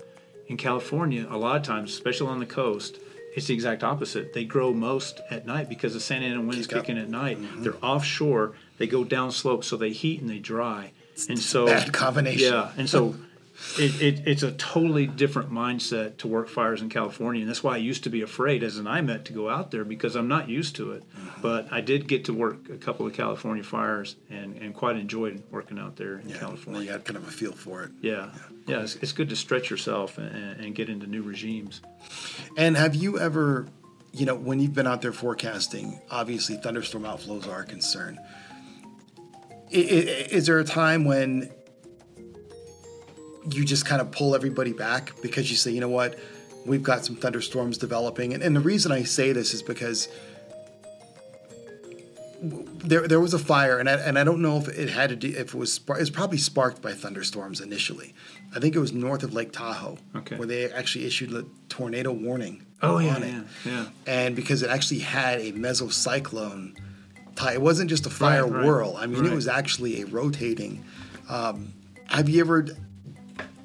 In 0.49 0.57
California, 0.59 1.27
a 1.31 1.37
lot 1.37 1.57
of 1.57 1.63
times, 1.63 1.93
especially 1.93 2.29
on 2.29 2.39
the 2.41 2.47
coast, 2.47 2.99
it's 3.37 3.47
the 3.47 3.55
exact 3.55 3.85
opposite. 3.85 4.33
They 4.33 4.45
grow 4.45 4.73
most 4.73 5.21
at 5.31 5.47
night 5.47 5.69
because 5.69 5.95
the 5.95 6.01
Santa 6.01 6.27
Ana 6.27 6.41
winds 6.41 6.67
Kick 6.67 6.79
up. 6.79 6.89
at 6.91 7.09
night. 7.09 7.39
Mm-hmm. 7.39 7.63
They're 7.63 7.85
offshore. 7.85 8.55
They 8.79 8.87
go 8.87 9.05
down 9.05 9.31
slope, 9.33 9.65
so 9.65 9.77
they 9.77 9.91
heat 9.91 10.21
and 10.21 10.29
they 10.31 10.39
dry. 10.39 10.93
And 11.29 11.39
so 11.39 11.67
bad 11.67 11.93
combination. 11.93 12.53
Yeah, 12.53 12.71
and 12.77 12.89
so 12.89 13.15
it, 13.79 14.01
it, 14.01 14.23
it's 14.27 14.43
a 14.43 14.53
totally 14.53 15.07
different 15.07 15.51
mindset 15.51 16.19
to 16.19 16.29
work 16.29 16.49
fires 16.49 16.81
in 16.81 16.89
California, 16.89 17.41
and 17.41 17.49
that's 17.49 17.63
why 17.63 17.75
I 17.75 17.79
used 17.79 18.05
to 18.05 18.11
be 18.11 18.23
afraid 18.23 18.63
as 18.63 18.79
an 18.79 18.87
IMET 18.87 19.25
to 19.25 19.33
go 19.33 19.49
out 19.49 19.71
there 19.71 19.85
because 19.85 20.15
I'm 20.15 20.29
not 20.29 20.49
used 20.49 20.77
to 20.77 20.93
it. 20.93 21.03
Mm-hmm. 21.11 21.41
But 21.43 21.73
I 21.73 21.81
did 21.81 22.07
get 22.07 22.25
to 22.27 22.33
work 22.33 22.69
a 22.69 22.77
couple 22.77 23.07
of 23.07 23.15
California 23.15 23.65
fires 23.65 24.17
and, 24.31 24.57
and 24.57 24.75
quite 24.75 24.97
enjoyed 24.97 25.43
working 25.51 25.79
out 25.79 25.97
there 25.97 26.19
in 26.19 26.29
Yeah, 26.29 26.39
California. 26.39 26.83
You 26.83 26.89
got 26.89 27.05
kind 27.05 27.17
of 27.17 27.27
a 27.27 27.31
feel 27.31 27.53
for 27.53 27.83
it. 27.83 27.91
Yeah, 28.01 28.31
yeah, 28.67 28.83
it's, 28.83 28.97
it's 28.97 29.13
good 29.13 29.29
to 29.31 29.37
stretch 29.37 29.71
yourself 29.71 30.19
and, 30.19 30.61
and 30.61 30.75
get 30.75 30.89
into 30.89 31.07
new 31.07 31.23
regimes. 31.23 31.81
And 32.57 32.77
have 32.77 32.95
you 32.95 33.19
ever, 33.19 33.67
you 34.13 34.25
know, 34.25 34.35
when 34.35 34.61
you've 34.61 34.75
been 34.75 34.87
out 34.87 35.03
there 35.03 35.13
forecasting, 35.13 36.01
obviously 36.11 36.57
thunderstorm 36.57 37.05
outflows 37.05 37.49
are 37.49 37.63
a 37.63 37.67
concern. 37.67 38.19
Is 39.71 40.47
there 40.47 40.59
a 40.59 40.65
time 40.65 41.05
when 41.05 41.51
you 43.51 43.65
just 43.65 43.87
kind 43.87 44.01
of 44.01 44.11
pull 44.11 44.35
everybody 44.35 44.73
back 44.73 45.13
because 45.23 45.51
you 45.51 45.57
say, 45.57 45.71
you 45.71 45.81
know 45.81 45.89
what, 45.89 46.19
we've 46.67 46.83
got 46.83 47.05
some 47.05 47.17
thunderstorms 47.17 47.79
developing? 47.79 48.35
And, 48.35 48.43
and 48.43 48.55
the 48.55 48.61
reason 48.61 48.93
I 48.93 49.03
say 49.05 49.33
this 49.33 49.55
is 49.55 49.63
because 49.63 50.09
there, 52.41 53.09
there 53.09 53.21
was 53.21 53.35
a 53.35 53.39
fire, 53.39 53.79
and 53.79 53.89
I, 53.89 53.95
and 53.95 54.19
I 54.19 54.25
don't 54.25 54.41
know 54.41 54.59
if 54.59 54.69
it 54.69 54.89
had 54.89 55.11
to 55.11 55.17
do 55.17 55.29
if 55.29 55.39
it 55.39 55.55
was 55.55 55.79
it 55.89 55.99
was 55.99 56.11
probably 56.11 56.39
sparked 56.39 56.81
by 56.81 56.93
thunderstorms 56.93 57.61
initially. 57.61 58.15
I 58.55 58.61
think 58.61 58.77
it 58.77 58.79
was 58.79 58.93
north 58.93 59.23
of 59.25 59.35
Lake 59.35 59.53
Tahoe, 59.53 59.99
Okay. 60.15 60.37
where 60.37 60.47
they 60.47 60.71
actually 60.71 61.05
issued 61.07 61.33
a 61.35 61.45
tornado 61.69 62.13
warning. 62.13 62.65
Oh 62.81 62.99
yeah, 62.99 63.17
on 63.17 63.23
it. 63.25 63.33
yeah, 63.33 63.43
yeah. 63.73 63.87
and 64.07 64.37
because 64.37 64.63
it 64.63 64.71
actually 64.71 65.01
had 65.01 65.41
a 65.41 65.51
mesocyclone 65.53 66.77
tie. 67.35 67.55
it 67.55 67.61
wasn't 67.61 67.91
just 67.91 68.07
a 68.07 68.11
fire 68.11 68.45
Right, 68.47 68.53
right, 68.59 68.65
whirl. 68.67 68.97
I 68.97 69.07
mean, 69.07 69.25
it 69.27 69.33
was 69.35 69.49
actually 69.49 70.03
a 70.03 70.07
rotating. 70.07 70.85
Um, 71.29 71.73
have 72.07 72.29
you 72.29 72.41
ever 72.41 72.69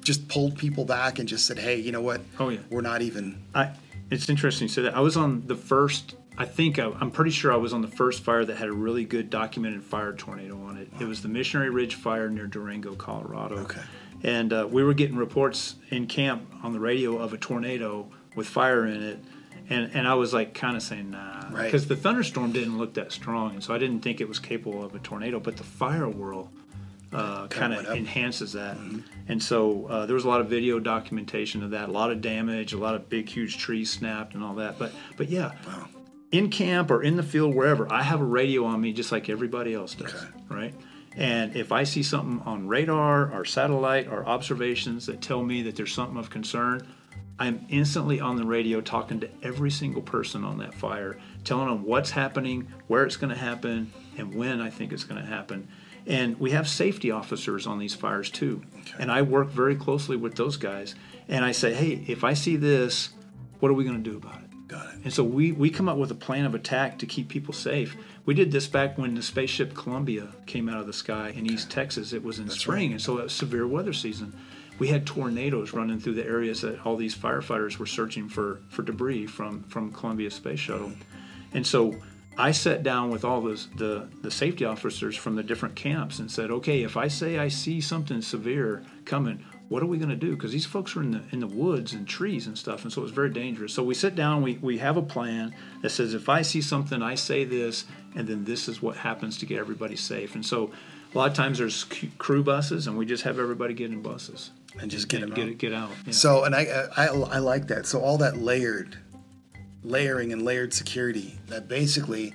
just 0.04 0.28
pulled 0.28 0.56
people 0.56 0.84
back 0.84 1.18
and 1.18 1.28
just 1.28 1.46
said, 1.46 1.58
"Hey, 1.58 1.76
you 1.76 1.90
know 1.92 2.00
what? 2.02 2.20
Oh, 2.38 2.50
yeah. 2.50 2.60
we're 2.70 2.80
not 2.82 3.02
even." 3.02 3.42
I, 3.54 3.70
it's 4.10 4.28
interesting 4.28 4.68
say 4.68 4.82
that. 4.82 4.96
I 4.96 5.00
was 5.00 5.16
on 5.16 5.46
the 5.46 5.56
first. 5.56 6.14
I 6.36 6.44
think 6.44 6.78
I, 6.78 6.90
I'm 7.00 7.10
pretty 7.10 7.30
sure 7.30 7.52
I 7.52 7.56
was 7.56 7.72
on 7.72 7.80
the 7.82 7.88
first 7.88 8.22
fire 8.22 8.44
that 8.44 8.56
had 8.56 8.68
a 8.68 8.72
really 8.72 9.04
good 9.04 9.30
documented 9.30 9.82
fire 9.82 10.12
tornado 10.12 10.60
on 10.64 10.76
it. 10.76 10.88
It 11.00 11.04
was 11.06 11.22
the 11.22 11.28
Missionary 11.28 11.70
Ridge 11.70 11.94
fire 11.94 12.28
near 12.28 12.46
Durango, 12.46 12.94
Colorado. 12.96 13.58
Okay. 13.58 13.80
And 14.24 14.52
uh, 14.52 14.66
we 14.70 14.82
were 14.82 14.94
getting 14.94 15.16
reports 15.16 15.76
in 15.90 16.06
camp 16.06 16.42
on 16.62 16.72
the 16.72 16.80
radio 16.80 17.18
of 17.18 17.32
a 17.32 17.36
tornado 17.38 18.08
with 18.34 18.46
fire 18.48 18.86
in 18.86 19.02
it, 19.02 19.18
and 19.70 19.90
and 19.94 20.08
I 20.08 20.14
was 20.14 20.32
like 20.34 20.54
kind 20.54 20.76
of 20.76 20.82
saying 20.82 21.10
nah, 21.12 21.48
Right. 21.50 21.64
because 21.64 21.86
the 21.86 21.96
thunderstorm 21.96 22.50
didn't 22.52 22.78
look 22.78 22.94
that 22.94 23.12
strong, 23.12 23.52
and 23.54 23.62
so 23.62 23.72
I 23.74 23.78
didn't 23.78 24.00
think 24.00 24.20
it 24.20 24.28
was 24.28 24.38
capable 24.38 24.82
of 24.84 24.94
a 24.94 24.98
tornado. 24.98 25.38
But 25.40 25.56
the 25.56 25.64
fire 25.64 26.08
whirl 26.08 26.50
uh, 27.14 27.46
kind 27.48 27.72
of 27.72 27.86
enhances 27.86 28.52
that. 28.52 28.76
And 29.28 29.42
so 29.42 29.86
uh, 29.86 30.06
there 30.06 30.14
was 30.14 30.24
a 30.24 30.28
lot 30.28 30.40
of 30.40 30.48
video 30.48 30.78
documentation 30.78 31.62
of 31.62 31.70
that, 31.70 31.88
a 31.88 31.92
lot 31.92 32.10
of 32.10 32.20
damage, 32.20 32.72
a 32.72 32.78
lot 32.78 32.94
of 32.94 33.08
big, 33.08 33.28
huge 33.28 33.58
trees 33.58 33.90
snapped, 33.90 34.34
and 34.34 34.42
all 34.42 34.54
that. 34.56 34.78
But 34.78 34.92
but 35.16 35.28
yeah, 35.30 35.52
in 36.32 36.50
camp 36.50 36.90
or 36.90 37.02
in 37.02 37.16
the 37.16 37.22
field, 37.22 37.54
wherever, 37.54 37.90
I 37.92 38.02
have 38.02 38.20
a 38.20 38.24
radio 38.24 38.64
on 38.64 38.80
me 38.80 38.92
just 38.92 39.12
like 39.12 39.28
everybody 39.30 39.72
else 39.74 39.94
does, 39.94 40.12
Okay. 40.14 40.26
right? 40.48 40.74
And 41.16 41.54
if 41.54 41.70
I 41.70 41.84
see 41.84 42.02
something 42.02 42.40
on 42.44 42.66
radar 42.66 43.32
or 43.32 43.44
satellite 43.44 44.08
or 44.08 44.26
observations 44.26 45.06
that 45.06 45.20
tell 45.22 45.44
me 45.44 45.62
that 45.62 45.76
there's 45.76 45.92
something 45.92 46.18
of 46.18 46.28
concern, 46.28 46.84
I'm 47.38 47.64
instantly 47.68 48.20
on 48.20 48.34
the 48.36 48.44
radio 48.44 48.80
talking 48.80 49.20
to 49.20 49.30
every 49.42 49.70
single 49.70 50.02
person 50.02 50.44
on 50.44 50.58
that 50.58 50.74
fire, 50.74 51.16
telling 51.44 51.68
them 51.68 51.84
what's 51.84 52.10
happening, 52.10 52.66
where 52.88 53.04
it's 53.04 53.16
going 53.16 53.32
to 53.32 53.38
happen, 53.38 53.92
and 54.18 54.34
when 54.34 54.60
I 54.60 54.70
think 54.70 54.92
it's 54.92 55.04
going 55.04 55.20
to 55.20 55.26
happen. 55.26 55.68
And 56.06 56.38
we 56.38 56.50
have 56.50 56.68
safety 56.68 57.10
officers 57.10 57.66
on 57.66 57.78
these 57.78 57.94
fires 57.94 58.30
too. 58.30 58.62
And 58.98 59.10
I 59.10 59.22
work 59.22 59.48
very 59.48 59.74
closely 59.74 60.16
with 60.16 60.34
those 60.34 60.56
guys. 60.56 60.94
And 61.28 61.44
I 61.44 61.52
say, 61.52 61.72
hey, 61.72 62.04
if 62.06 62.24
I 62.24 62.34
see 62.34 62.56
this, 62.56 63.10
what 63.60 63.70
are 63.70 63.74
we 63.74 63.84
going 63.84 64.02
to 64.02 64.10
do 64.10 64.16
about 64.16 64.42
it? 64.42 64.68
Got 64.68 64.94
it. 64.94 65.00
And 65.04 65.12
so 65.12 65.24
we, 65.24 65.52
we 65.52 65.70
come 65.70 65.88
up 65.88 65.96
with 65.96 66.10
a 66.10 66.14
plan 66.14 66.44
of 66.44 66.54
attack 66.54 66.98
to 66.98 67.06
keep 67.06 67.28
people 67.28 67.54
safe. 67.54 67.96
We 68.26 68.34
did 68.34 68.50
this 68.50 68.66
back 68.66 68.98
when 68.98 69.14
the 69.14 69.22
spaceship 69.22 69.74
Columbia 69.74 70.28
came 70.46 70.68
out 70.68 70.80
of 70.80 70.86
the 70.86 70.92
sky 70.92 71.30
in 71.30 71.50
East 71.50 71.70
Texas. 71.70 72.12
It 72.12 72.22
was 72.22 72.38
in 72.38 72.48
spring, 72.48 72.92
and 72.92 73.00
so 73.00 73.18
it 73.18 73.24
was 73.24 73.32
severe 73.32 73.66
weather 73.66 73.92
season. 73.92 74.34
We 74.78 74.88
had 74.88 75.06
tornadoes 75.06 75.72
running 75.72 76.00
through 76.00 76.14
the 76.14 76.26
areas 76.26 76.62
that 76.62 76.84
all 76.84 76.96
these 76.96 77.14
firefighters 77.14 77.78
were 77.78 77.86
searching 77.86 78.28
for, 78.28 78.60
for 78.68 78.82
debris 78.82 79.26
from, 79.26 79.62
from 79.64 79.92
Columbia 79.92 80.30
Space 80.30 80.60
Shuttle. 80.60 80.92
And 81.52 81.66
so 81.66 81.94
I 82.36 82.50
sat 82.52 82.82
down 82.82 83.10
with 83.10 83.24
all 83.24 83.40
those, 83.40 83.68
the, 83.76 84.08
the 84.22 84.30
safety 84.30 84.64
officers 84.64 85.16
from 85.16 85.36
the 85.36 85.42
different 85.42 85.76
camps 85.76 86.18
and 86.18 86.30
said, 86.30 86.50
okay, 86.50 86.82
if 86.82 86.96
I 86.96 87.08
say 87.08 87.38
I 87.38 87.48
see 87.48 87.80
something 87.80 88.20
severe 88.22 88.82
coming, 89.04 89.44
what 89.68 89.82
are 89.82 89.86
we 89.86 89.98
going 89.98 90.10
to 90.10 90.16
do? 90.16 90.34
Because 90.34 90.52
these 90.52 90.66
folks 90.66 90.94
are 90.96 91.02
in 91.02 91.12
the 91.12 91.22
in 91.32 91.40
the 91.40 91.46
woods 91.46 91.94
and 91.94 92.06
trees 92.06 92.46
and 92.46 92.56
stuff, 92.58 92.82
and 92.84 92.92
so 92.92 93.00
it 93.00 93.04
was 93.04 93.12
very 93.12 93.30
dangerous. 93.30 93.72
So 93.72 93.82
we 93.82 93.94
sit 93.94 94.14
down, 94.14 94.42
we 94.42 94.54
we 94.60 94.76
have 94.78 94.96
a 94.98 95.02
plan 95.02 95.54
that 95.82 95.88
says 95.90 96.12
if 96.12 96.28
I 96.28 96.42
see 96.42 96.60
something, 96.60 97.02
I 97.02 97.14
say 97.14 97.44
this, 97.44 97.86
and 98.14 98.28
then 98.28 98.44
this 98.44 98.68
is 98.68 98.82
what 98.82 98.96
happens 98.96 99.38
to 99.38 99.46
get 99.46 99.58
everybody 99.58 99.96
safe. 99.96 100.34
And 100.34 100.44
so 100.44 100.70
a 101.14 101.18
lot 101.18 101.30
of 101.30 101.34
times 101.36 101.58
there's 101.58 101.86
c- 101.90 102.10
crew 102.18 102.42
buses, 102.44 102.86
and 102.86 102.98
we 102.98 103.06
just 103.06 103.22
have 103.24 103.38
everybody 103.38 103.72
get 103.72 103.90
in 103.90 104.02
buses 104.02 104.50
And 104.78 104.90
just 104.90 105.08
get 105.08 105.22
and 105.22 105.30
them 105.32 105.36
get 105.36 105.44
out. 105.44 105.50
it 105.50 105.58
get 105.58 105.72
out. 105.72 105.90
Yeah. 106.06 106.12
So, 106.12 106.44
and 106.44 106.54
I, 106.54 106.88
I 106.96 107.06
I 107.06 107.38
like 107.38 107.68
that. 107.68 107.86
So 107.86 108.00
all 108.00 108.18
that 108.18 108.36
layered 108.36 108.98
layering 109.84 110.32
and 110.32 110.42
layered 110.42 110.72
security 110.72 111.38
that 111.48 111.68
basically 111.68 112.34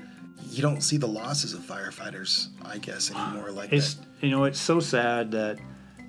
you 0.49 0.61
don't 0.61 0.81
see 0.81 0.97
the 0.97 1.07
losses 1.07 1.53
of 1.53 1.61
firefighters, 1.61 2.47
I 2.63 2.77
guess, 2.77 3.11
anymore. 3.11 3.51
Like 3.51 3.73
It's 3.73 3.95
that. 3.95 4.05
you 4.21 4.29
know 4.31 4.45
it's 4.45 4.59
so 4.59 4.79
sad 4.79 5.31
that 5.31 5.59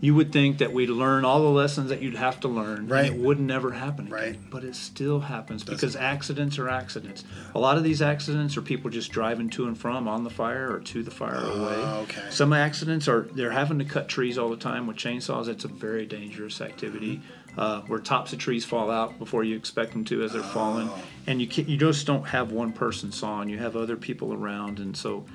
you 0.03 0.14
would 0.14 0.33
think 0.33 0.59
that 0.59 0.72
we'd 0.72 0.88
learn 0.88 1.26
all 1.26 1.40
the 1.42 1.50
lessons 1.50 1.90
that 1.90 2.00
you'd 2.00 2.16
have 2.16 2.40
to 2.40 2.48
learn. 2.48 2.88
Right. 2.88 3.05
It 3.12 3.14
would 3.14 3.38
never 3.38 3.70
happen 3.72 4.07
again. 4.07 4.18
Right. 4.18 4.50
But 4.50 4.64
it 4.64 4.74
still 4.74 5.20
happens 5.20 5.62
because 5.62 5.94
accidents 5.94 6.59
are 6.59 6.70
accidents. 6.70 7.22
A 7.55 7.59
lot 7.59 7.76
of 7.76 7.85
these 7.85 8.00
accidents 8.00 8.57
are 8.57 8.62
people 8.62 8.88
just 8.90 9.12
driving 9.12 9.50
to 9.50 9.66
and 9.66 9.76
from 9.76 10.09
on 10.09 10.24
the 10.24 10.31
fire 10.31 10.72
or 10.72 10.81
to 10.81 11.03
the 11.03 11.11
fire 11.11 11.35
away. 11.35 11.74
Oh, 11.76 12.00
okay. 12.05 12.22
Some 12.31 12.55
accidents 12.55 13.09
are 13.09 13.29
they're 13.35 13.50
having 13.50 13.79
to 13.81 13.85
cut 13.85 14.09
trees 14.09 14.38
all 14.38 14.48
the 14.48 14.57
time 14.57 14.87
with 14.87 14.96
chainsaws. 14.96 15.48
It's 15.48 15.66
a 15.66 15.68
very 15.68 16.07
dangerous 16.07 16.62
activity. 16.62 17.16
Mm-hmm. 17.16 17.39
Uh, 17.60 17.82
where 17.82 17.98
tops 18.00 18.32
of 18.32 18.38
trees 18.38 18.64
fall 18.64 18.90
out 18.90 19.18
before 19.18 19.44
you 19.44 19.54
expect 19.54 19.92
them 19.92 20.02
to 20.02 20.22
as 20.22 20.32
they're 20.32 20.42
falling, 20.42 20.88
Oh. 20.90 21.02
and 21.26 21.42
you 21.42 21.46
can, 21.46 21.68
you 21.68 21.76
just 21.76 22.06
don't 22.06 22.24
have 22.26 22.52
one 22.52 22.72
person 22.72 23.12
sawing. 23.12 23.50
You 23.50 23.58
have 23.58 23.76
other 23.76 23.98
people 23.98 24.32
around, 24.32 24.78
and 24.78 24.96
so 24.96 25.26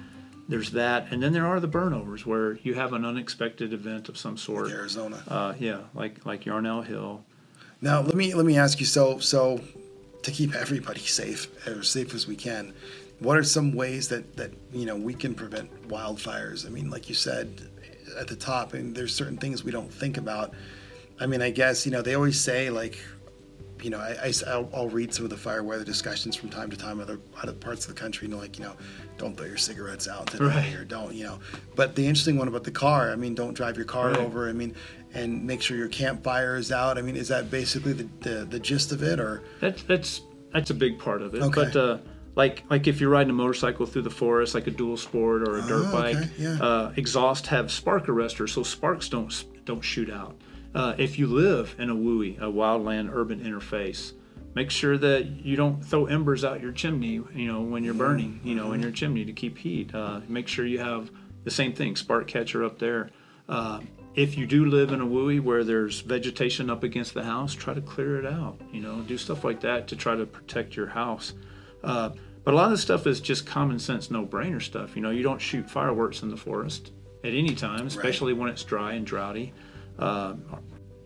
there's 0.49 0.71
that, 0.71 1.05
and 1.11 1.21
then 1.21 1.33
there 1.33 1.45
are 1.45 1.59
the 1.59 1.67
burnovers 1.67 2.25
where 2.25 2.53
you 2.63 2.73
have 2.73 2.93
an 2.93 3.05
unexpected 3.05 3.73
event 3.73 4.09
of 4.09 4.17
some 4.17 4.37
sort. 4.37 4.71
Arizona. 4.71 5.21
Uh, 5.27 5.53
yeah, 5.59 5.81
like 5.93 6.25
like 6.25 6.47
Yarnell 6.47 6.81
Hill. 6.81 7.23
Now 7.79 8.01
let 8.01 8.15
me 8.15 8.33
let 8.33 8.47
me 8.47 8.57
ask 8.57 8.79
you. 8.79 8.87
So 8.87 9.19
so 9.19 9.61
to 10.23 10.31
keep 10.31 10.55
everybody 10.55 11.01
safe 11.21 11.47
as 11.67 11.87
safe 11.87 12.15
as 12.15 12.25
we 12.25 12.35
can, 12.35 12.73
what 13.19 13.37
are 13.37 13.43
some 13.43 13.71
ways 13.75 14.07
that 14.09 14.35
that 14.37 14.51
you 14.73 14.87
know 14.87 14.95
we 14.95 15.13
can 15.13 15.35
prevent 15.35 15.69
wildfires? 15.89 16.65
I 16.65 16.69
mean, 16.69 16.89
like 16.89 17.07
you 17.07 17.13
said 17.13 17.69
at 18.19 18.27
the 18.27 18.35
top, 18.35 18.73
and 18.73 18.95
there's 18.95 19.13
certain 19.13 19.37
things 19.37 19.63
we 19.63 19.71
don't 19.71 19.93
think 19.93 20.17
about. 20.17 20.55
I 21.19 21.25
mean, 21.27 21.41
I 21.41 21.49
guess 21.51 21.85
you 21.85 21.91
know 21.91 22.01
they 22.01 22.15
always 22.15 22.39
say 22.39 22.69
like. 22.69 22.97
You 23.83 23.91
know, 23.91 23.99
I, 23.99 24.31
I, 24.47 24.57
will 24.57 24.69
I'll 24.73 24.87
read 24.87 25.13
some 25.13 25.25
of 25.25 25.29
the 25.29 25.37
fire 25.37 25.61
weather 25.61 25.83
discussions 25.83 26.35
from 26.35 26.49
time 26.49 26.71
to 26.71 26.77
time, 26.77 26.99
other 27.01 27.19
other 27.43 27.51
parts 27.51 27.85
of 27.87 27.93
the 27.93 27.99
country, 28.01 28.25
and 28.25 28.35
like, 28.35 28.57
you 28.57 28.63
know, 28.63 28.73
don't 29.17 29.35
throw 29.37 29.45
your 29.45 29.57
cigarettes 29.57 30.07
out 30.07 30.27
today, 30.27 30.45
Right. 30.45 30.73
or 30.75 30.85
don't, 30.85 31.13
you 31.13 31.25
know. 31.25 31.39
But 31.75 31.93
the 31.93 32.07
interesting 32.07 32.37
one 32.37 32.47
about 32.47 32.63
the 32.63 32.71
car, 32.71 33.11
I 33.11 33.15
mean, 33.15 33.35
don't 33.35 33.53
drive 33.53 33.75
your 33.75 33.85
car 33.85 34.07
Right. 34.11 34.17
over. 34.17 34.49
I 34.49 34.53
mean, 34.53 34.73
and 35.13 35.45
make 35.45 35.61
sure 35.61 35.75
your 35.77 35.89
campfire 35.89 36.55
is 36.55 36.71
out. 36.71 36.97
I 36.97 37.01
mean, 37.03 37.15
is 37.17 37.27
that 37.27 37.51
basically 37.51 37.91
the, 37.93 38.07
the, 38.21 38.45
the 38.45 38.59
gist 38.59 38.91
of 38.93 39.03
it, 39.03 39.19
or 39.19 39.43
That's 39.59 39.83
that's 39.83 40.21
that's 40.53 40.69
a 40.71 40.73
big 40.75 40.97
part 40.97 41.21
of 41.21 41.35
it. 41.35 41.41
Okay. 41.43 41.65
But 41.65 41.75
uh, 41.75 41.97
like 42.35 42.63
like 42.71 42.87
if 42.87 42.99
you're 43.01 43.09
riding 43.11 43.29
a 43.29 43.33
motorcycle 43.33 43.85
through 43.85 44.03
the 44.03 44.09
forest, 44.09 44.55
like 44.55 44.67
a 44.67 44.71
dual 44.71 44.97
sport 44.97 45.47
or 45.47 45.57
a 45.59 45.61
dirt 45.63 45.87
Oh, 45.89 45.91
bike, 45.91 46.15
okay, 46.15 46.29
yeah. 46.39 46.57
uh, 46.61 46.93
exhaust 46.95 47.45
have 47.47 47.69
spark 47.71 48.07
arresters, 48.07 48.49
so 48.51 48.63
sparks 48.63 49.09
don't 49.09 49.43
don't 49.65 49.81
shoot 49.81 50.09
out. 50.09 50.37
Uh, 50.75 50.93
if 50.97 51.17
you 51.17 51.25
live 51.25 51.73
in 51.79 51.89
a 51.89 51.95
WUI, 51.95 52.37
a 52.37 52.51
wildland 52.51 53.09
urban 53.13 53.39
interface, 53.39 54.11
make 54.55 54.69
sure 54.69 54.97
that 54.97 55.25
you 55.25 55.55
don't 55.55 55.81
throw 55.83 56.05
embers 56.05 56.43
out 56.43 56.61
your 56.61 56.73
chimney. 56.73 57.21
You 57.33 57.47
know 57.51 57.61
when 57.61 57.85
you're 57.85 57.93
burning, 57.93 58.41
you 58.43 58.55
know 58.55 58.73
in 58.73 58.81
your 58.81 58.91
chimney 58.91 59.23
to 59.23 59.31
keep 59.31 59.57
heat. 59.57 59.95
Uh, 59.95 60.19
make 60.27 60.49
sure 60.49 60.65
you 60.65 60.79
have 60.79 61.09
the 61.45 61.51
same 61.51 61.71
thing, 61.71 61.95
spark 61.95 62.27
catcher 62.27 62.65
up 62.65 62.77
there. 62.77 63.09
Uh, 63.47 63.79
if 64.15 64.37
you 64.37 64.45
do 64.45 64.65
live 64.65 64.91
in 64.91 64.99
a 64.99 65.05
WUI 65.05 65.41
where 65.41 65.63
there's 65.63 66.01
vegetation 66.01 66.69
up 66.69 66.83
against 66.83 67.13
the 67.13 67.23
house, 67.23 67.53
try 67.53 67.73
to 67.73 67.81
clear 67.81 68.19
it 68.19 68.25
out. 68.25 68.59
You 68.73 68.81
know, 68.81 68.99
do 69.01 69.17
stuff 69.17 69.45
like 69.45 69.61
that 69.61 69.87
to 69.87 69.95
try 69.95 70.15
to 70.17 70.25
protect 70.25 70.75
your 70.75 70.87
house. 70.87 71.33
Uh, 71.85 72.09
but 72.43 72.53
a 72.53 72.57
lot 72.57 72.65
of 72.65 72.71
this 72.71 72.81
stuff 72.81 73.07
is 73.07 73.21
just 73.21 73.45
common 73.45 73.79
sense, 73.79 74.11
no-brainer 74.11 74.61
stuff. 74.61 74.95
You 74.95 75.01
know, 75.01 75.09
you 75.09 75.23
don't 75.23 75.41
shoot 75.41 75.69
fireworks 75.69 76.21
in 76.21 76.29
the 76.29 76.37
forest 76.37 76.91
at 77.23 77.33
any 77.33 77.55
time, 77.55 77.87
especially 77.87 78.33
when 78.33 78.49
it's 78.49 78.63
dry 78.63 78.93
and 78.93 79.05
droughty. 79.05 79.53
Uh, 79.99 80.35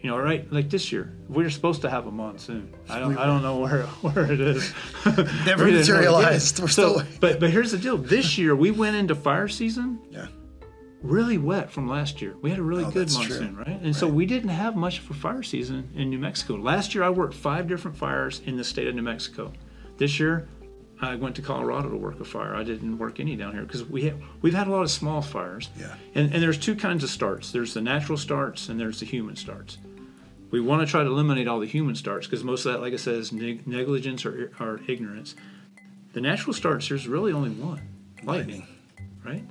you 0.02 0.10
know, 0.10 0.18
right? 0.18 0.50
Like 0.52 0.70
this 0.70 0.92
year, 0.94 1.14
we're 1.28 1.50
supposed 1.50 1.82
to 1.82 1.90
have 1.90 2.08
a 2.08 2.12
monsoon. 2.12 2.74
I 2.90 3.00
don't, 3.00 3.18
I 3.18 3.26
don't 3.26 3.42
know 3.44 3.58
where 3.60 3.84
where 4.02 4.32
it 4.32 4.40
is. 4.40 4.74
Never 5.46 5.66
We 5.66 5.72
materialized. 5.74 6.60
We're 6.60 6.68
So, 6.70 7.00
still- 7.00 7.08
but 7.20 7.40
but 7.40 7.50
here's 7.50 7.72
the 7.72 7.78
deal. 7.78 7.98
This 7.98 8.38
year 8.38 8.56
we 8.56 8.72
went 8.72 8.96
into 8.96 9.14
fire 9.16 9.48
season 9.50 10.00
yeah, 10.10 10.28
really 11.04 11.38
wet 11.38 11.70
from 11.70 11.88
last 11.90 12.22
year. 12.22 12.36
We 12.42 12.50
had 12.50 12.60
a 12.60 12.64
really 12.64 12.86
Oh, 12.86 12.92
good 12.92 13.10
that's 13.10 13.18
true. 13.20 13.40
monsoon, 13.42 13.56
right? 13.58 13.82
And 13.82 13.96
so 13.96 14.08
we 14.08 14.26
didn't 14.26 14.50
have 14.50 14.76
much 14.78 15.00
a 15.00 15.14
fire 15.14 15.44
season 15.44 15.90
in 15.96 16.10
New 16.10 16.20
Mexico. 16.20 16.56
Last 16.56 16.96
year 16.96 17.04
I 17.04 17.10
worked 17.10 17.34
five 17.34 17.68
different 17.68 17.98
fires 17.98 18.42
in 18.46 18.56
the 18.56 18.64
state 18.64 18.88
of 18.88 18.96
New 18.96 19.02
Mexico. 19.02 19.52
This 19.98 20.18
year 20.20 20.48
I 21.02 21.16
went 21.16 21.36
to 21.38 21.42
Colorado 21.42 21.90
to 21.90 21.96
work 21.96 22.20
a 22.20 22.26
fire. 22.26 22.56
I 22.56 22.64
didn't 22.64 22.98
work 22.98 23.20
any 23.20 23.36
down 23.36 23.54
here 23.54 23.64
because 23.64 23.86
we 23.86 24.04
have, 24.04 24.22
we've 24.42 24.54
had 24.54 24.68
a 24.68 24.72
lot 24.72 24.82
of 24.82 24.92
small 24.92 25.22
fires. 25.22 25.70
Yeah. 25.80 25.96
And 26.16 26.34
and 26.34 26.44
there's 26.44 26.58
two 26.58 26.76
kinds 26.76 27.04
of 27.04 27.10
starts. 27.10 27.52
There's 27.52 27.74
the 27.74 27.82
natural 27.82 28.18
starts 28.18 28.70
and 28.70 28.80
there's 28.80 29.00
the 29.00 29.06
human 29.06 29.36
starts. 29.36 29.78
We 30.52 30.60
want 30.60 30.82
to 30.82 30.88
try 30.88 31.04
to 31.04 31.10
eliminate 31.10 31.48
all 31.48 31.60
the 31.60 31.68
human 31.68 31.96
starts 31.96 32.26
because 32.26 32.44
most 32.44 32.66
of 32.66 32.74
that, 32.74 32.82
like 32.82 32.94
I 32.94 32.98
said, 32.98 33.16
is 33.16 33.32
neg- 33.32 33.68
negligence 33.68 34.26
or, 34.26 34.52
or 34.60 34.82
ignorance. 34.88 35.36
The 36.14 36.22
natural 36.22 36.54
starts, 36.54 36.90
there's 36.90 37.08
really 37.08 37.32
only 37.32 37.52
one 37.52 37.82
lightning, 38.24 38.68
right? 39.24 39.44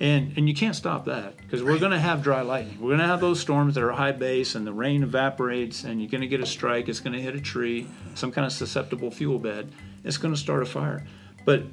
And 0.00 0.32
and 0.38 0.48
you 0.48 0.54
can't 0.54 0.74
stop 0.74 1.04
that 1.04 1.36
because 1.36 1.62
we're 1.62 1.78
going 1.78 1.92
to 1.92 2.00
have 2.00 2.22
dry 2.22 2.40
lightning. 2.40 2.80
We're 2.80 2.88
going 2.88 3.00
to 3.00 3.06
have 3.06 3.20
those 3.20 3.38
storms 3.38 3.74
that 3.74 3.84
are 3.84 3.92
high 3.92 4.12
base 4.12 4.54
and 4.54 4.66
the 4.66 4.72
rain 4.72 5.02
evaporates 5.02 5.84
and 5.84 6.00
you're 6.00 6.10
going 6.10 6.22
to 6.22 6.26
get 6.26 6.40
a 6.40 6.46
strike. 6.46 6.88
It's 6.88 7.00
going 7.00 7.12
to 7.12 7.20
hit 7.20 7.34
a 7.34 7.40
tree, 7.40 7.86
some 8.14 8.32
kind 8.32 8.46
of 8.46 8.52
susceptible 8.52 9.10
fuel 9.10 9.38
bed. 9.38 9.70
It's 10.02 10.16
going 10.16 10.32
to 10.32 10.40
start 10.40 10.62
a 10.62 10.66
fire. 10.66 11.06
But 11.44 11.64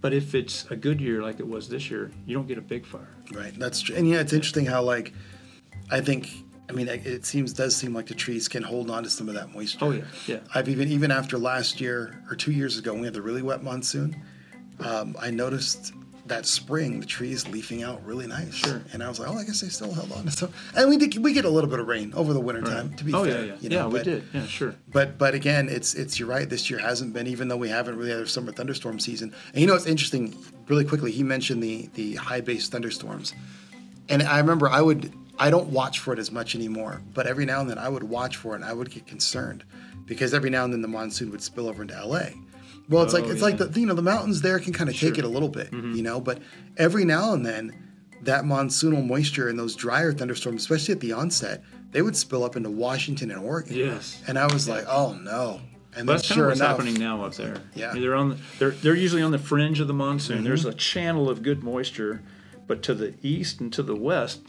but 0.00 0.12
if 0.12 0.34
it's 0.34 0.66
a 0.70 0.76
good 0.76 1.00
year 1.00 1.22
like 1.22 1.38
it 1.38 1.46
was 1.46 1.68
this 1.68 1.90
year, 1.90 2.10
you 2.26 2.34
don't 2.34 2.48
get 2.48 2.58
a 2.58 2.62
big 2.62 2.84
fire. 2.84 3.08
right. 3.32 3.56
That's 3.56 3.80
true. 3.80 3.94
And 3.94 4.08
yeah, 4.08 4.18
it's 4.18 4.32
interesting 4.32 4.66
how 4.66 4.82
like 4.82 5.12
I 5.90 6.00
think. 6.00 6.30
I 6.66 6.72
mean, 6.72 6.88
it 6.88 7.06
it 7.06 7.26
seems 7.26 7.52
does 7.52 7.76
seem 7.76 7.94
like 7.94 8.06
the 8.06 8.14
trees 8.14 8.48
can 8.48 8.62
hold 8.62 8.90
on 8.90 9.02
to 9.02 9.10
some 9.10 9.28
of 9.28 9.34
that 9.34 9.54
moisture. 9.54 9.84
Oh, 9.84 9.90
yeah, 9.90 10.04
yeah. 10.26 10.38
I've 10.54 10.68
even 10.68 10.88
even 10.88 11.10
after 11.10 11.36
last 11.36 11.78
year 11.78 12.22
or 12.30 12.36
two 12.36 12.52
years 12.52 12.78
ago 12.78 12.92
when 12.92 13.02
we 13.02 13.06
had 13.06 13.12
the 13.14 13.20
really 13.20 13.42
wet 13.42 13.62
monsoon, 13.62 14.16
um, 14.80 15.14
I 15.20 15.30
noticed 15.30 15.92
that 16.26 16.46
spring 16.46 17.00
the 17.00 17.06
trees 17.06 17.46
leafing 17.48 17.82
out 17.82 18.04
really 18.04 18.26
nice. 18.26 18.54
Sure. 18.54 18.82
And 18.92 19.02
I 19.02 19.08
was 19.08 19.20
like, 19.20 19.28
oh, 19.28 19.36
I 19.36 19.44
guess 19.44 19.60
they 19.60 19.68
still 19.68 19.92
held 19.92 20.10
on 20.12 20.24
to 20.26 20.30
some. 20.30 20.52
And 20.76 20.88
we 20.88 20.96
did 20.96 21.18
we 21.18 21.32
get 21.32 21.44
a 21.44 21.50
little 21.50 21.68
bit 21.68 21.80
of 21.80 21.86
rain 21.86 22.12
over 22.14 22.32
the 22.32 22.40
winter 22.40 22.62
time. 22.62 22.94
To 22.94 23.04
be 23.04 23.12
oh 23.12 23.24
fair, 23.24 23.44
yeah, 23.44 23.52
yeah, 23.52 23.56
you 23.60 23.68
know, 23.68 23.76
yeah. 23.76 23.86
We 23.86 24.02
did. 24.02 24.24
Yeah, 24.32 24.46
sure. 24.46 24.74
But 24.88 25.18
but 25.18 25.34
again, 25.34 25.68
it's 25.68 25.94
it's 25.94 26.18
you're 26.18 26.28
right. 26.28 26.48
This 26.48 26.70
year 26.70 26.78
hasn't 26.78 27.12
been 27.12 27.26
even 27.26 27.48
though 27.48 27.56
we 27.56 27.68
haven't 27.68 27.96
really 27.96 28.10
had 28.10 28.20
a 28.20 28.26
summer 28.26 28.52
thunderstorm 28.52 28.98
season. 28.98 29.34
And 29.52 29.60
you 29.60 29.66
know 29.66 29.74
it's 29.74 29.86
interesting? 29.86 30.36
Really 30.68 30.84
quickly, 30.84 31.12
he 31.12 31.22
mentioned 31.22 31.62
the 31.62 31.88
the 31.94 32.14
high 32.16 32.40
base 32.40 32.68
thunderstorms, 32.68 33.34
and 34.08 34.22
I 34.22 34.38
remember 34.38 34.68
I 34.68 34.80
would 34.80 35.12
I 35.38 35.50
don't 35.50 35.68
watch 35.68 35.98
for 35.98 36.12
it 36.12 36.18
as 36.18 36.30
much 36.30 36.54
anymore. 36.54 37.02
But 37.12 37.26
every 37.26 37.44
now 37.44 37.60
and 37.60 37.68
then 37.68 37.78
I 37.78 37.88
would 37.88 38.04
watch 38.04 38.36
for 38.36 38.52
it, 38.52 38.56
and 38.56 38.64
I 38.64 38.72
would 38.72 38.90
get 38.90 39.06
concerned 39.06 39.64
because 40.06 40.32
every 40.32 40.50
now 40.50 40.64
and 40.64 40.72
then 40.72 40.82
the 40.82 40.88
monsoon 40.88 41.30
would 41.30 41.42
spill 41.42 41.68
over 41.68 41.82
into 41.82 41.94
L.A. 41.94 42.34
Well, 42.88 43.02
it's 43.02 43.14
like 43.14 43.24
Oh, 43.24 43.30
it's 43.30 43.42
like 43.42 43.56
the 43.58 43.70
you 43.80 43.86
know 43.86 43.94
the 43.94 44.02
mountains 44.02 44.42
there 44.42 44.58
can 44.58 44.72
kind 44.72 44.90
of 44.90 44.96
take 44.98 45.18
it 45.18 45.24
a 45.24 45.28
little 45.28 45.48
bit, 45.48 45.70
Mm-hmm. 45.70 45.92
you 45.92 46.02
know. 46.02 46.20
But 46.20 46.40
every 46.76 47.04
now 47.04 47.32
and 47.32 47.44
then, 47.44 47.72
that 48.22 48.44
monsoonal 48.44 49.06
moisture 49.06 49.48
and 49.48 49.58
those 49.58 49.74
drier 49.74 50.12
thunderstorms, 50.12 50.62
especially 50.62 50.94
at 50.94 51.00
the 51.00 51.12
onset, 51.12 51.62
they 51.92 52.02
would 52.02 52.16
spill 52.16 52.44
up 52.44 52.56
into 52.56 52.70
Washington 52.70 53.30
and 53.30 53.40
Oregon. 53.40 53.74
Yes. 53.76 54.22
And 54.26 54.38
I 54.38 54.52
was 54.52 54.68
like, 54.68 54.84
oh 54.88 55.14
no. 55.14 55.60
And 55.96 56.08
that's 56.08 56.22
kind 56.28 56.32
of 56.32 56.34
sure 56.34 56.46
what's 56.48 56.60
enough, 56.60 56.70
happening 56.78 56.94
now 56.94 57.24
up 57.24 57.34
there. 57.34 57.58
Yeah. 57.74 57.90
Mm-hmm. 57.90 58.00
they're 58.00 58.14
on. 58.16 58.28
The, 58.30 58.36
they're 58.58 58.70
they're 58.70 58.94
usually 58.96 59.22
on 59.22 59.30
the 59.30 59.38
fringe 59.38 59.78
of 59.80 59.86
the 59.86 59.94
monsoon. 59.94 60.42
There's 60.44 60.64
a 60.64 60.74
channel 60.74 61.30
of 61.30 61.42
good 61.42 61.62
moisture, 61.62 62.20
but 62.66 62.82
to 62.82 62.94
the 62.94 63.14
east 63.22 63.60
and 63.60 63.72
to 63.74 63.82
the 63.82 63.94
west, 63.94 64.40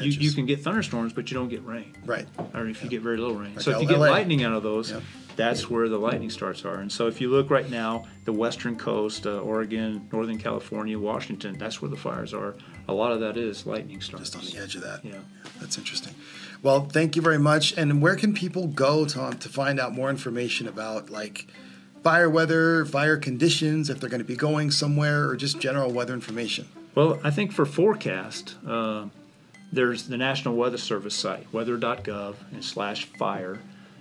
you, 0.00 0.10
you 0.10 0.32
can 0.32 0.46
get 0.46 0.62
thunderstorms, 0.62 1.12
but 1.12 1.30
you 1.30 1.36
don't 1.36 1.48
get 1.48 1.64
rain. 1.64 1.94
Right. 2.04 2.26
Or 2.54 2.66
if 2.66 2.82
you 2.82 2.88
get 2.90 3.02
very 3.02 3.16
little 3.18 3.36
rain. 3.36 3.58
so 3.60 3.72
if 3.72 3.82
you 3.82 3.88
get 3.88 3.98
LA. 3.98 4.08
lightning 4.10 4.42
out 4.42 4.52
of 4.54 4.62
those. 4.62 4.92
That's 5.36 5.70
where 5.70 5.88
the 5.88 5.98
lightning 5.98 6.30
starts 6.30 6.64
are. 6.64 6.80
And 6.80 6.90
so 6.90 7.06
if 7.06 7.20
you 7.20 7.30
look 7.30 7.50
right 7.50 7.70
now, 7.70 8.04
the 8.24 8.32
western 8.32 8.76
coast, 8.76 9.26
uh, 9.26 9.38
Oregon, 9.40 10.08
Northern 10.12 10.38
California, 10.38 10.98
Washington, 10.98 11.56
that's 11.58 11.80
where 11.80 11.90
the 11.90 11.96
fires 11.96 12.32
are. 12.34 12.54
A 12.88 12.92
lot 12.92 13.12
of 13.12 13.20
that 13.20 13.36
is 13.36 13.66
lightning 13.66 14.00
storms. 14.00 14.30
Just 14.30 14.36
on 14.36 14.58
the 14.58 14.62
edge 14.62 14.74
of 14.74 14.82
that. 14.82 15.04
Yeah. 15.04 15.18
That's 15.60 15.78
interesting. 15.78 16.14
Well, 16.62 16.86
thank 16.86 17.16
you 17.16 17.22
very 17.22 17.38
much. 17.38 17.76
And 17.76 18.00
where 18.00 18.16
can 18.16 18.34
people 18.34 18.66
go, 18.66 19.04
Tom, 19.04 19.34
to 19.38 19.48
find 19.48 19.78
out 19.78 19.92
more 19.92 20.10
information 20.10 20.66
about 20.66 21.10
like 21.10 21.46
fire 22.02 22.30
weather, 22.30 22.84
fire 22.84 23.16
conditions, 23.16 23.90
if 23.90 24.00
they're 24.00 24.10
going 24.10 24.20
to 24.20 24.24
be 24.24 24.36
going 24.36 24.70
somewhere, 24.70 25.28
or 25.28 25.36
just 25.36 25.60
general 25.60 25.92
weather 25.92 26.14
information? 26.14 26.68
Well, 26.94 27.20
I 27.22 27.30
think 27.30 27.52
for 27.52 27.66
forecast, 27.66 28.56
uh, 28.66 29.06
there's 29.70 30.04
the 30.04 30.16
National 30.16 30.56
Weather 30.56 30.78
Service 30.78 31.14
site, 31.14 31.52
weather.gov 31.52 32.36
and 32.52 32.64
slash 32.64 33.04
fire. 33.04 33.58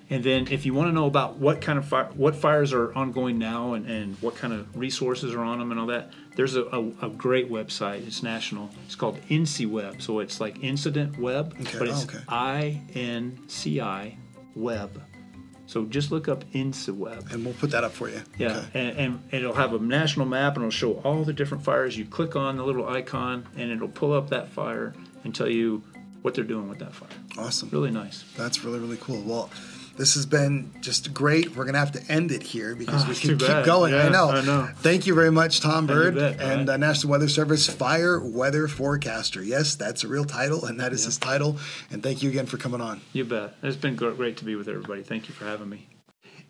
And 0.10 0.24
then 0.24 0.48
if 0.52 0.66
you 0.68 0.74
want 0.76 0.88
to 0.90 0.92
know 0.92 1.08
about 1.08 1.38
what 1.38 1.62
kind 1.62 1.80
of 1.80 1.86
fire, 1.88 2.10
what 2.16 2.36
fires 2.36 2.74
are 2.74 2.94
ongoing 2.94 3.40
now 3.40 3.74
and, 3.74 3.88
and 3.90 4.16
what 4.22 4.36
kind 4.36 4.54
of 4.54 4.76
resources 4.78 5.34
are 5.34 5.42
on 5.42 5.58
them 5.58 5.72
and 5.72 5.80
all 5.80 5.88
that, 5.88 6.12
there's 6.36 6.56
a, 6.56 6.64
a, 6.66 7.08
a 7.08 7.10
great 7.10 7.50
website. 7.50 8.06
It's 8.06 8.22
national. 8.22 8.70
It's 8.86 8.94
called 8.96 9.20
INCI 9.30 10.02
So 10.02 10.20
it's 10.20 10.40
like 10.40 10.64
Incident 10.64 11.18
Web, 11.18 11.56
Okay. 11.62 11.80
but 11.80 11.88
Oh, 11.88 11.92
it's 11.92 12.04
okay. 12.06 12.20
I 12.30 12.82
N 12.94 13.40
C 13.48 13.82
I 13.82 14.16
Web. 14.56 15.02
So 15.68 15.86
just 15.86 16.12
look 16.12 16.28
up 16.28 16.44
InciWeb. 16.52 17.34
And 17.34 17.44
we'll 17.44 17.56
put 17.56 17.72
that 17.72 17.84
up 17.84 17.92
for 17.92 18.08
you. 18.08 18.22
Yeah, 18.38 18.58
Okay. 18.58 18.68
and, 18.90 19.00
and 19.00 19.24
it'll 19.32 19.56
have 19.56 19.74
a 19.74 19.80
national 19.80 20.28
map 20.28 20.54
and 20.58 20.64
it'll 20.64 20.70
show 20.70 20.94
all 21.04 21.24
the 21.24 21.34
different 21.34 21.64
fires. 21.64 21.98
You 21.98 22.06
click 22.06 22.36
on 22.36 22.58
the 22.58 22.64
little 22.64 22.88
icon 22.88 23.48
and 23.58 23.72
it'll 23.72 23.88
pull 23.88 24.14
up 24.14 24.30
that 24.30 24.50
fire 24.50 24.94
and 25.24 25.34
tell 25.34 25.50
you 25.50 25.82
what 26.22 26.36
they're 26.36 26.44
doing 26.44 26.70
with 26.70 26.78
that 26.80 26.94
fire. 26.94 27.10
Awesome. 27.40 27.70
Really 27.72 27.90
nice. 27.90 28.24
That's 28.38 28.64
really, 28.64 28.78
really 28.78 28.98
cool. 28.98 29.22
Well, 29.24 29.50
This 29.98 30.16
has 30.16 30.26
been 30.26 30.72
just 30.82 31.14
great. 31.14 31.56
We're 31.56 31.64
going 31.64 31.74
to 31.74 31.80
have 31.80 31.94
to 31.94 32.12
end 32.12 32.32
it 32.32 32.44
here 32.44 32.76
because 32.76 33.06
Oh, 33.06 33.10
we 33.10 33.16
can 33.16 33.38
keep 33.38 33.48
bad. 33.48 33.66
going. 33.66 33.94
I 33.94 34.04
Yeah, 34.04 34.10
know. 34.10 34.30
I 34.30 34.42
know. 34.44 34.70
Thank 34.78 35.08
you 35.08 35.14
very 35.16 35.32
much, 35.32 35.62
Tom 35.62 35.88
Bird 35.88 36.16
bet, 36.16 36.32
and 36.42 36.66
Brian. 36.66 36.70
uh, 36.70 36.78
National 36.88 37.12
Weather 37.12 37.30
Service 37.30 37.68
Fire 37.70 38.20
Weather 38.20 38.68
Forecaster. 38.68 39.42
Yes, 39.42 39.76
that's 39.76 40.04
a 40.04 40.08
real 40.10 40.26
title, 40.26 40.66
and 40.66 40.80
that 40.82 40.92
is 40.92 41.06
his 41.06 41.18
title. 41.18 41.58
And 41.92 42.04
thank 42.04 42.22
you 42.22 42.30
again 42.30 42.46
for 42.46 42.58
coming 42.58 42.82
on. 42.82 43.00
You 43.14 43.24
bet. 43.24 43.56
It's 43.64 43.78
been 43.78 43.96
great 43.96 44.38
to 44.38 44.46
be 44.46 44.56
with 44.56 44.68
everybody. 44.68 45.02
Thank 45.02 45.30
you 45.30 45.34
for 45.34 45.46
having 45.46 45.70
me. 45.70 45.88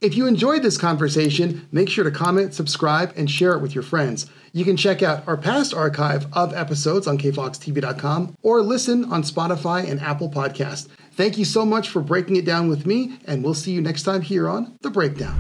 If 0.02 0.18
you 0.18 0.26
enjoyed 0.28 0.62
this 0.62 0.78
conversation, 0.78 1.68
make 1.72 1.88
sure 1.88 2.04
to 2.04 2.12
comment, 2.12 2.54
subscribe, 2.54 3.14
and 3.16 3.32
share 3.32 3.54
it 3.54 3.60
with 3.62 3.74
your 3.74 3.84
friends. 3.84 4.26
You 4.52 4.66
can 4.66 4.76
check 4.76 5.02
out 5.04 5.26
our 5.28 5.38
past 5.38 5.74
archive 5.74 6.28
of 6.34 6.54
episodes 6.54 7.08
on 7.08 7.18
kfoxtv.com 7.18 8.36
or 8.42 8.62
listen 8.62 9.06
on 9.06 9.24
Spotify 9.24 9.90
and 9.90 10.00
Apple 10.02 10.30
Podcast. 10.30 10.88
Thank 11.16 11.38
you 11.38 11.46
so 11.46 11.66
much 11.66 11.90
for 11.90 12.02
breaking 12.02 12.36
it 12.36 12.44
down 12.44 12.68
with 12.68 12.86
me, 12.86 13.20
and 13.26 13.42
we'll 13.42 13.54
see 13.54 13.72
you 13.72 13.82
next 13.82 14.04
time 14.04 14.22
here 14.22 14.50
on 14.50 14.78
The 14.82 14.90
Breakdown. 14.90 15.40